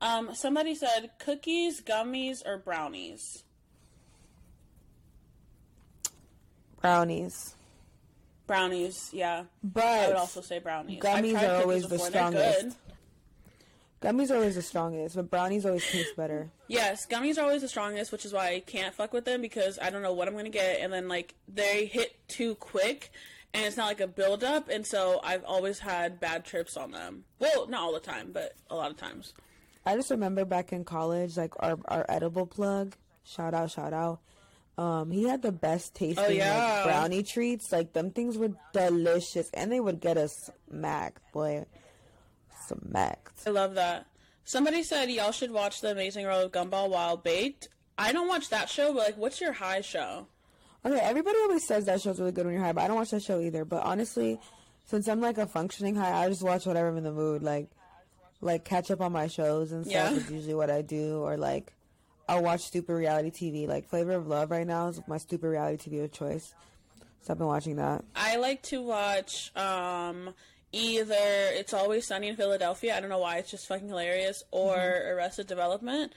Um, 0.00 0.34
somebody 0.34 0.74
said 0.74 1.10
cookies, 1.18 1.80
gummies, 1.80 2.46
or 2.46 2.58
brownies. 2.58 3.44
Brownies. 6.80 7.54
Brownies, 8.46 9.10
yeah. 9.12 9.44
But 9.62 9.84
I 9.84 10.06
would 10.08 10.16
also 10.16 10.40
say 10.40 10.58
brownies. 10.58 11.00
Gummies 11.00 11.42
are 11.42 11.62
always 11.62 11.88
the 11.88 11.98
strongest. 11.98 12.76
Gummies 14.02 14.30
are 14.30 14.36
always 14.36 14.54
the 14.54 14.62
strongest, 14.62 15.16
but 15.16 15.30
brownies 15.30 15.64
always 15.64 15.84
taste 15.90 16.14
better. 16.16 16.50
Yes, 16.68 17.06
gummies 17.06 17.38
are 17.38 17.42
always 17.42 17.62
the 17.62 17.68
strongest, 17.68 18.12
which 18.12 18.24
is 18.24 18.32
why 18.32 18.50
I 18.50 18.60
can't 18.60 18.94
fuck 18.94 19.12
with 19.12 19.24
them 19.24 19.40
because 19.40 19.78
I 19.80 19.90
don't 19.90 20.02
know 20.02 20.12
what 20.12 20.28
I'm 20.28 20.36
gonna 20.36 20.50
get, 20.50 20.80
and 20.80 20.92
then 20.92 21.08
like 21.08 21.34
they 21.48 21.86
hit 21.86 22.14
too 22.28 22.54
quick, 22.56 23.10
and 23.54 23.64
it's 23.64 23.76
not 23.76 23.86
like 23.86 24.00
a 24.00 24.06
build 24.06 24.44
up, 24.44 24.68
and 24.68 24.86
so 24.86 25.18
I've 25.24 25.44
always 25.44 25.78
had 25.78 26.20
bad 26.20 26.44
trips 26.44 26.76
on 26.76 26.90
them. 26.90 27.24
Well, 27.38 27.66
not 27.68 27.80
all 27.80 27.94
the 27.94 28.00
time, 28.00 28.30
but 28.32 28.52
a 28.70 28.76
lot 28.76 28.90
of 28.90 28.98
times. 28.98 29.32
I 29.86 29.94
just 29.96 30.10
remember 30.10 30.44
back 30.44 30.72
in 30.72 30.84
college, 30.84 31.36
like 31.36 31.54
our 31.60 31.78
our 31.86 32.04
edible 32.08 32.46
plug, 32.46 32.94
shout 33.24 33.54
out, 33.54 33.70
shout 33.70 33.92
out. 33.92 34.20
Um, 34.78 35.10
he 35.10 35.22
had 35.24 35.40
the 35.40 35.52
best 35.52 35.94
tasting 35.94 36.22
Oh, 36.22 36.28
yeah. 36.28 36.74
like, 36.76 36.84
brownie 36.84 37.22
treats. 37.22 37.72
Like 37.72 37.94
them 37.94 38.10
things 38.10 38.36
were 38.36 38.50
delicious, 38.74 39.48
and 39.54 39.72
they 39.72 39.80
would 39.80 40.00
get 40.00 40.18
us 40.18 40.50
smacked, 40.68 41.22
boy, 41.32 41.64
smacked. 42.66 43.46
I 43.46 43.50
love 43.50 43.74
that. 43.74 44.06
Somebody 44.44 44.82
said 44.82 45.10
y'all 45.10 45.32
should 45.32 45.50
watch 45.50 45.80
The 45.80 45.90
Amazing 45.92 46.24
World 46.26 46.44
of 46.44 46.52
Gumball 46.52 46.90
while 46.90 47.16
Baked. 47.16 47.68
I 47.98 48.12
don't 48.12 48.28
watch 48.28 48.50
that 48.50 48.68
show, 48.68 48.92
but 48.92 49.04
like, 49.04 49.16
what's 49.16 49.40
your 49.40 49.52
high 49.52 49.80
show? 49.80 50.26
Okay, 50.84 51.00
everybody 51.00 51.36
always 51.38 51.66
says 51.66 51.86
that 51.86 52.00
show's 52.00 52.20
really 52.20 52.32
good 52.32 52.44
when 52.44 52.54
you're 52.54 52.62
high, 52.62 52.72
but 52.72 52.84
I 52.84 52.86
don't 52.88 52.96
watch 52.96 53.10
that 53.10 53.22
show 53.22 53.40
either. 53.40 53.64
But 53.64 53.82
honestly, 53.82 54.38
since 54.84 55.08
I'm 55.08 55.20
like 55.20 55.38
a 55.38 55.46
functioning 55.46 55.96
high, 55.96 56.12
I 56.24 56.28
just 56.28 56.42
watch 56.42 56.66
whatever 56.66 56.88
I'm 56.88 56.96
in 56.98 57.02
the 57.04 57.12
mood. 57.12 57.42
Like, 57.42 57.70
like 58.40 58.64
catch 58.64 58.90
up 58.90 59.00
on 59.00 59.12
my 59.12 59.26
shows 59.28 59.72
and 59.72 59.84
stuff 59.86 60.12
Yeah. 60.12 60.16
is 60.16 60.30
usually 60.30 60.54
what 60.54 60.70
I 60.70 60.82
do. 60.82 61.18
Or 61.20 61.36
like, 61.36 61.72
I'll 62.28 62.42
watch 62.42 62.60
stupid 62.62 62.92
reality 62.94 63.30
TV. 63.30 63.66
Like 63.68 63.88
Flavor 63.88 64.12
of 64.12 64.26
Love 64.26 64.50
right 64.50 64.66
now 64.66 64.88
is 64.88 65.00
my 65.06 65.18
stupid 65.18 65.48
reality 65.48 65.90
TV 65.90 66.04
of 66.04 66.12
choice. 66.12 66.54
So 67.22 67.32
I've 67.32 67.38
been 67.38 67.46
watching 67.46 67.76
that. 67.76 68.04
I 68.14 68.36
like 68.36 68.62
to 68.64 68.80
watch 68.82 69.50
um, 69.56 70.34
either 70.72 71.14
It's 71.18 71.72
Always 71.74 72.06
Sunny 72.06 72.28
in 72.28 72.36
Philadelphia. 72.36 72.96
I 72.96 73.00
don't 73.00 73.10
know 73.10 73.18
why 73.18 73.38
it's 73.38 73.50
just 73.50 73.66
fucking 73.66 73.88
hilarious, 73.88 74.42
or 74.52 74.76
Arrested 74.76 75.46
Development. 75.48 76.12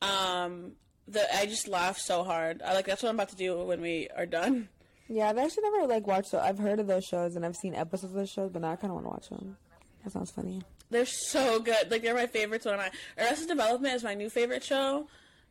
Um, 0.00 0.72
the 1.06 1.22
I 1.36 1.46
just 1.46 1.68
laugh 1.68 1.98
so 1.98 2.24
hard. 2.24 2.62
I 2.62 2.72
like 2.74 2.86
that's 2.86 3.02
what 3.02 3.10
I'm 3.10 3.16
about 3.16 3.28
to 3.30 3.36
do 3.36 3.58
when 3.64 3.80
we 3.80 4.08
are 4.16 4.26
done. 4.26 4.68
Yeah, 5.08 5.28
I've 5.28 5.36
actually 5.36 5.64
never 5.70 5.86
like 5.86 6.06
watched. 6.06 6.28
So 6.28 6.38
I've 6.38 6.58
heard 6.58 6.80
of 6.80 6.86
those 6.86 7.04
shows 7.04 7.36
and 7.36 7.44
I've 7.44 7.56
seen 7.56 7.74
episodes 7.74 8.12
of 8.12 8.18
those 8.18 8.30
shows, 8.30 8.50
but 8.50 8.62
now 8.62 8.70
I 8.72 8.76
kind 8.76 8.90
of 8.90 8.94
want 9.02 9.04
to 9.04 9.10
watch 9.10 9.28
them. 9.28 9.56
That 10.02 10.12
sounds 10.12 10.30
funny. 10.30 10.62
They're 10.90 11.06
so 11.06 11.60
good. 11.60 11.90
Like 11.90 12.02
they're 12.02 12.14
my 12.14 12.26
favorites. 12.26 12.64
One 12.66 12.74
of 12.74 12.80
my 12.80 12.90
Arrested 13.18 13.48
Development 13.48 13.94
is 13.94 14.04
my 14.04 14.14
new 14.14 14.30
favorite 14.30 14.62
show. 14.62 15.08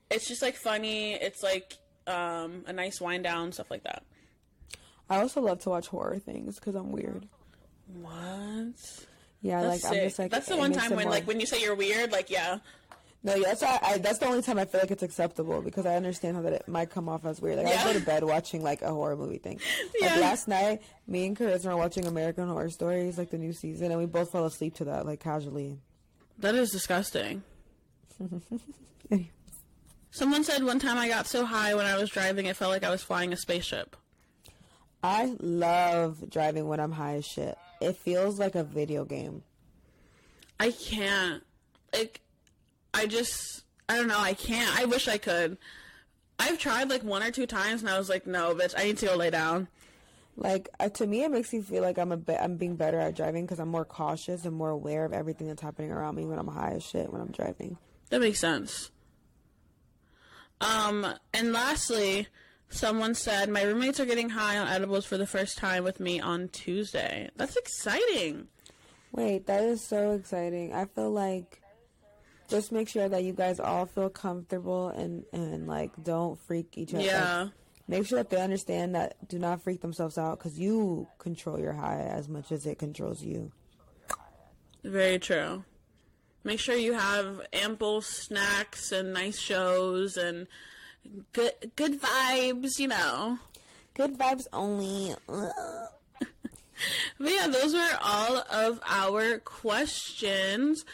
It's 0.10 0.28
just 0.28 0.42
like 0.42 0.56
funny. 0.56 1.14
It's 1.14 1.42
like 1.44 1.74
um, 2.08 2.64
a 2.68 2.74
nice 2.74 3.02
wind 3.02 3.24
down 3.24 3.52
stuff 3.52 3.70
like 3.72 3.84
that. 3.84 4.04
I 5.10 5.18
also 5.18 5.42
love 5.42 5.60
to 5.62 5.70
watch 5.70 5.88
horror 5.88 6.20
things 6.20 6.56
because 6.56 6.76
I'm 6.76 6.92
weird. 6.92 7.28
What? 8.02 8.76
Yeah, 9.42 9.62
That's 9.62 9.84
like 9.84 9.92
I'm 9.98 10.04
just 10.06 10.20
like 10.20 10.32
that's 10.32 10.48
the 10.48 10.56
one 10.56 10.72
time 10.72 10.92
when 10.96 11.06
more- 11.06 11.12
like 11.12 11.28
when 11.28 11.40
you 11.42 11.46
say 11.46 11.62
you're 11.62 11.76
weird, 11.76 12.12
like 12.14 12.30
yeah. 12.30 12.60
No, 13.26 13.36
yeah, 13.36 13.44
that's 13.46 13.62
why 13.62 13.80
I, 13.82 13.98
that's 14.00 14.20
the 14.20 14.28
only 14.28 14.42
time 14.42 14.60
I 14.60 14.66
feel 14.66 14.82
like 14.82 14.92
it's 14.92 15.04
acceptable 15.04 15.62
because 15.62 15.86
I 15.86 15.96
understand 15.96 16.36
how 16.36 16.42
that 16.42 16.52
it 16.54 16.68
might 16.68 16.90
come 16.90 17.08
off 17.08 17.26
as 17.26 17.40
weird. 17.42 17.58
Like 17.58 17.68
I 17.68 17.82
go 17.86 17.94
to 17.98 18.06
bed 18.06 18.26
watching 18.26 18.62
like 18.62 18.82
a 18.82 18.92
horror 18.92 19.16
movie 19.16 19.38
thing. 19.38 19.60
Yeah. 20.02 20.10
Like 20.12 20.22
last 20.22 20.48
night, 20.50 20.82
me 21.08 21.28
and 21.28 21.38
Chris 21.38 21.64
were 21.64 21.78
watching 21.78 22.06
American 22.06 22.48
Horror 22.50 22.70
Stories, 22.70 23.18
like 23.18 23.30
the 23.30 23.38
new 23.38 23.54
season, 23.54 23.92
and 23.92 24.00
we 24.00 24.06
both 24.06 24.32
fell 24.32 24.46
asleep 24.46 24.76
to 24.76 24.86
that, 24.86 25.06
like 25.06 25.22
casually. 25.22 25.78
That 26.40 26.56
is 26.56 26.72
disgusting. 26.72 27.44
Someone 30.12 30.44
said 30.44 30.64
one 30.64 30.80
time 30.80 30.98
I 30.98 31.08
got 31.08 31.26
so 31.26 31.46
high 31.46 31.74
when 31.74 31.86
I 31.86 31.98
was 31.98 32.10
driving 32.10 32.46
it 32.48 32.56
felt 32.58 32.72
like 32.72 32.84
I 32.84 32.90
was 32.90 33.02
flying 33.02 33.32
a 33.34 33.38
spaceship. 33.38 33.96
I 35.02 35.36
love 35.40 36.30
driving 36.30 36.68
when 36.68 36.80
I'm 36.80 36.92
high 36.92 37.16
as 37.16 37.26
shit. 37.26 37.58
It 37.82 37.98
feels 37.98 38.40
like 38.40 38.56
a 38.56 38.64
video 38.64 39.06
game. 39.06 39.44
I 40.60 40.72
can't. 40.72 41.44
Like, 41.94 42.22
I 42.94 43.08
just, 43.08 43.64
I 43.90 43.98
don't 43.98 44.08
know. 44.08 44.20
I 44.20 44.34
can't. 44.34 44.80
I 44.80 44.86
wish 44.86 45.08
I 45.08 45.18
could. 45.18 45.58
I've 46.40 46.60
tried 46.60 46.90
like 46.90 47.04
one 47.04 47.24
or 47.24 47.32
two 47.32 47.46
times 47.46 47.82
and 47.82 47.90
I 47.90 47.98
was 47.98 48.10
like, 48.10 48.28
no, 48.28 48.54
bitch, 48.54 48.74
I 48.78 48.86
need 48.86 48.98
to 49.00 49.06
go 49.08 49.16
lay 49.16 49.30
down. 49.30 49.68
Like 50.36 50.70
uh, 50.80 50.90
to 50.90 51.06
me, 51.06 51.24
it 51.24 51.32
makes 51.32 51.54
me 51.54 51.62
feel 51.62 51.84
like 51.84 51.98
I'm 51.98 52.12
a 52.12 52.18
bit, 52.18 52.38
I'm 52.42 52.58
being 52.58 52.76
better 52.76 53.00
at 53.00 53.16
driving 53.16 53.46
because 53.46 53.60
I'm 53.60 53.70
more 53.70 53.86
cautious 53.86 54.46
and 54.46 54.56
more 54.56 54.70
aware 54.70 55.06
of 55.06 55.14
everything 55.14 55.48
that's 55.48 55.62
happening 55.62 55.92
around 55.92 56.16
me 56.16 56.26
when 56.26 56.40
I'm 56.40 56.48
high 56.48 56.74
as 56.76 56.84
shit 56.84 57.12
when 57.12 57.22
I'm 57.22 57.32
driving. 57.32 57.78
That 58.10 58.20
makes 58.20 58.40
sense. 58.40 58.90
Um, 60.60 61.06
and 61.34 61.54
lastly, 61.54 62.28
someone 62.70 63.16
said 63.16 63.50
my 63.50 63.64
roommates 63.64 64.00
are 64.00 64.06
getting 64.06 64.30
high 64.30 64.58
on 64.58 64.68
edibles 64.68 65.06
for 65.06 65.18
the 65.18 65.28
first 65.28 65.58
time 65.58 65.84
with 65.84 66.00
me 66.00 66.20
on 66.20 66.50
Tuesday. 66.50 67.30
That's 67.36 67.56
exciting. 67.56 68.48
Wait, 69.12 69.46
that 69.46 69.64
is 69.64 69.88
so 69.88 70.12
exciting. 70.12 70.74
I 70.74 70.86
feel 70.86 71.12
like 71.12 71.62
just 72.50 72.72
make 72.72 72.90
sure 72.90 73.08
that 73.08 73.24
you 73.24 73.34
guys 73.34 73.60
all 73.60 73.86
feel 73.86 74.10
comfortable 74.10 74.90
and 74.90 75.24
and 75.32 75.68
like 75.68 75.92
don't 76.04 76.40
freak 76.40 76.78
each 76.78 76.94
other. 76.94 77.04
Yeah. 77.04 77.42
like, 77.44 77.52
make 77.88 78.06
sure 78.06 78.18
that 78.18 78.30
they 78.30 78.42
understand 78.42 78.96
that 78.96 79.16
do 79.28 79.40
not 79.40 79.62
freak 79.62 79.82
themselves 79.82 80.18
out 80.18 80.40
because 80.40 80.60
you 80.60 81.08
control 81.18 81.60
your 81.60 81.74
high 81.74 82.02
as 82.02 82.28
much 82.30 82.52
as 82.52 82.66
it 82.66 82.80
controls 82.80 83.22
you. 83.22 83.52
Very 84.84 85.20
true. 85.20 85.64
Make 86.44 86.60
sure 86.60 86.76
you 86.76 86.94
have 86.94 87.42
ample 87.54 88.02
snacks 88.02 88.92
and 88.92 89.14
nice 89.14 89.40
shows 89.40 90.18
and 90.18 90.48
good 91.32 91.54
good 91.76 92.02
vibes, 92.02 92.80
you 92.80 92.90
know. 92.90 93.40
Good 93.94 94.18
vibes 94.18 94.46
only. 94.52 95.16
But 97.20 97.32
yeah, 97.32 97.48
those 97.48 97.74
were 97.74 97.98
all 98.02 98.44
of 98.52 98.80
our 98.86 99.40
questions. 99.40 100.86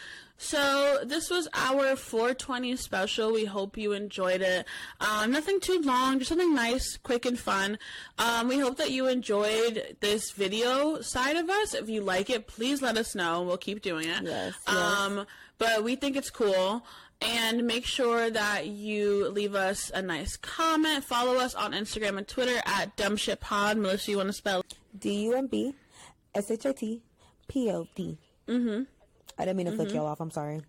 So 0.41 0.99
this 1.03 1.29
was 1.29 1.49
our 1.53 1.97
420 1.97 2.77
special. 2.77 3.33
We 3.33 3.43
hope 3.43 3.77
you 3.77 3.91
enjoyed 3.91 4.41
it. 4.41 4.65
Um, 5.01 5.31
nothing 5.31 5.59
too 5.59 5.81
long, 5.81 6.17
just 6.17 6.29
something 6.29 6.55
nice, 6.55 6.95
quick, 6.95 7.25
and 7.25 7.37
fun. 7.37 7.77
Um, 8.17 8.47
we 8.47 8.57
hope 8.57 8.77
that 8.77 8.89
you 8.89 9.07
enjoyed 9.07 9.97
this 9.99 10.31
video 10.31 11.01
side 11.01 11.35
of 11.35 11.49
us. 11.49 11.73
If 11.73 11.89
you 11.89 11.99
like 12.01 12.29
it, 12.29 12.47
please 12.47 12.81
let 12.81 12.97
us 12.97 13.15
know. 13.15 13.41
We'll 13.43 13.57
keep 13.57 13.81
doing 13.81 14.07
it. 14.07 14.23
Yes, 14.23 14.53
yes. 14.65 14.77
Um, 14.77 15.27
but 15.57 15.83
we 15.83 15.97
think 15.97 16.15
it's 16.15 16.29
cool. 16.29 16.85
And 17.21 17.67
make 17.67 17.85
sure 17.85 18.29
that 18.29 18.67
you 18.67 19.27
leave 19.27 19.55
us 19.55 19.91
a 19.93 20.01
nice 20.01 20.37
comment. 20.37 21.03
Follow 21.03 21.35
us 21.35 21.53
on 21.53 21.73
Instagram 21.73 22.17
and 22.17 22.25
Twitter 22.25 22.61
at 22.65 22.95
dumbshitpod. 22.95 23.77
Melissa, 23.77 24.11
you 24.11 24.17
want 24.17 24.29
to 24.29 24.33
spell? 24.33 24.63
D 24.97 25.23
U 25.25 25.33
M 25.35 25.47
B 25.47 25.75
S 26.33 26.49
H 26.49 26.65
I 26.65 26.71
T 26.71 27.01
P 27.49 27.69
O 27.71 27.89
D. 27.93 28.17
Mm-hmm. 28.47 28.83
I 29.39 29.45
didn't 29.45 29.55
mean 29.57 29.67
to 29.67 29.71
flick 29.71 29.93
y'all 29.93 30.05
off. 30.05 30.19
I'm 30.19 30.29
sorry. 30.31 30.61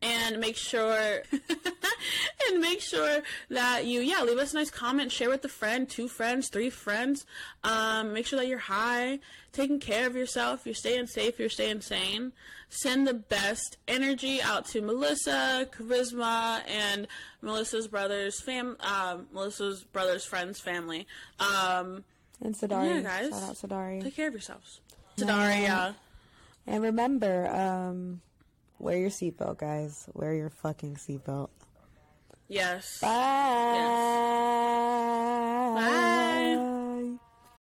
and 0.00 0.38
make 0.38 0.56
sure 0.56 1.22
and 2.48 2.60
make 2.60 2.80
sure 2.80 3.20
that 3.50 3.84
you 3.84 4.00
yeah 4.00 4.22
leave 4.22 4.38
us 4.38 4.52
a 4.52 4.56
nice 4.56 4.70
comment 4.70 5.10
share 5.12 5.28
with 5.28 5.44
a 5.44 5.48
friend 5.48 5.88
two 5.88 6.08
friends 6.08 6.48
three 6.48 6.70
friends 6.70 7.24
um, 7.64 8.12
make 8.12 8.26
sure 8.26 8.38
that 8.38 8.46
you're 8.48 8.58
high 8.58 9.18
taking 9.52 9.78
care 9.78 10.06
of 10.06 10.16
yourself 10.16 10.62
you're 10.64 10.74
staying 10.74 11.06
safe 11.06 11.38
you're 11.38 11.48
staying 11.48 11.80
sane 11.80 12.32
send 12.68 13.06
the 13.06 13.14
best 13.14 13.76
energy 13.86 14.40
out 14.42 14.64
to 14.66 14.80
melissa 14.80 15.68
charisma 15.76 16.62
and 16.68 17.06
melissa's 17.42 17.86
brothers 17.86 18.40
fam 18.40 18.76
um, 18.80 19.26
melissa's 19.32 19.84
brothers 19.84 20.24
friends 20.24 20.58
family 20.60 21.06
um, 21.38 22.02
And 22.40 22.54
Sadari. 22.56 22.96
Yeah, 22.96 23.00
guys. 23.02 23.30
Shout 23.30 23.42
out 23.50 23.54
Sadari. 23.56 24.02
take 24.02 24.16
care 24.16 24.26
of 24.28 24.34
yourselves 24.34 24.80
Sadari, 25.16 25.62
yeah. 25.62 25.92
And 26.66 26.82
remember, 26.82 27.48
um, 27.48 28.20
wear 28.78 28.98
your 28.98 29.10
seatbelt, 29.10 29.58
guys. 29.58 30.08
Wear 30.14 30.34
your 30.34 30.50
fucking 30.50 30.96
seatbelt. 30.96 31.50
Yes. 32.48 33.00
Bye. 33.00 33.08
Yes. 33.74 34.22
Bye. 35.74 36.71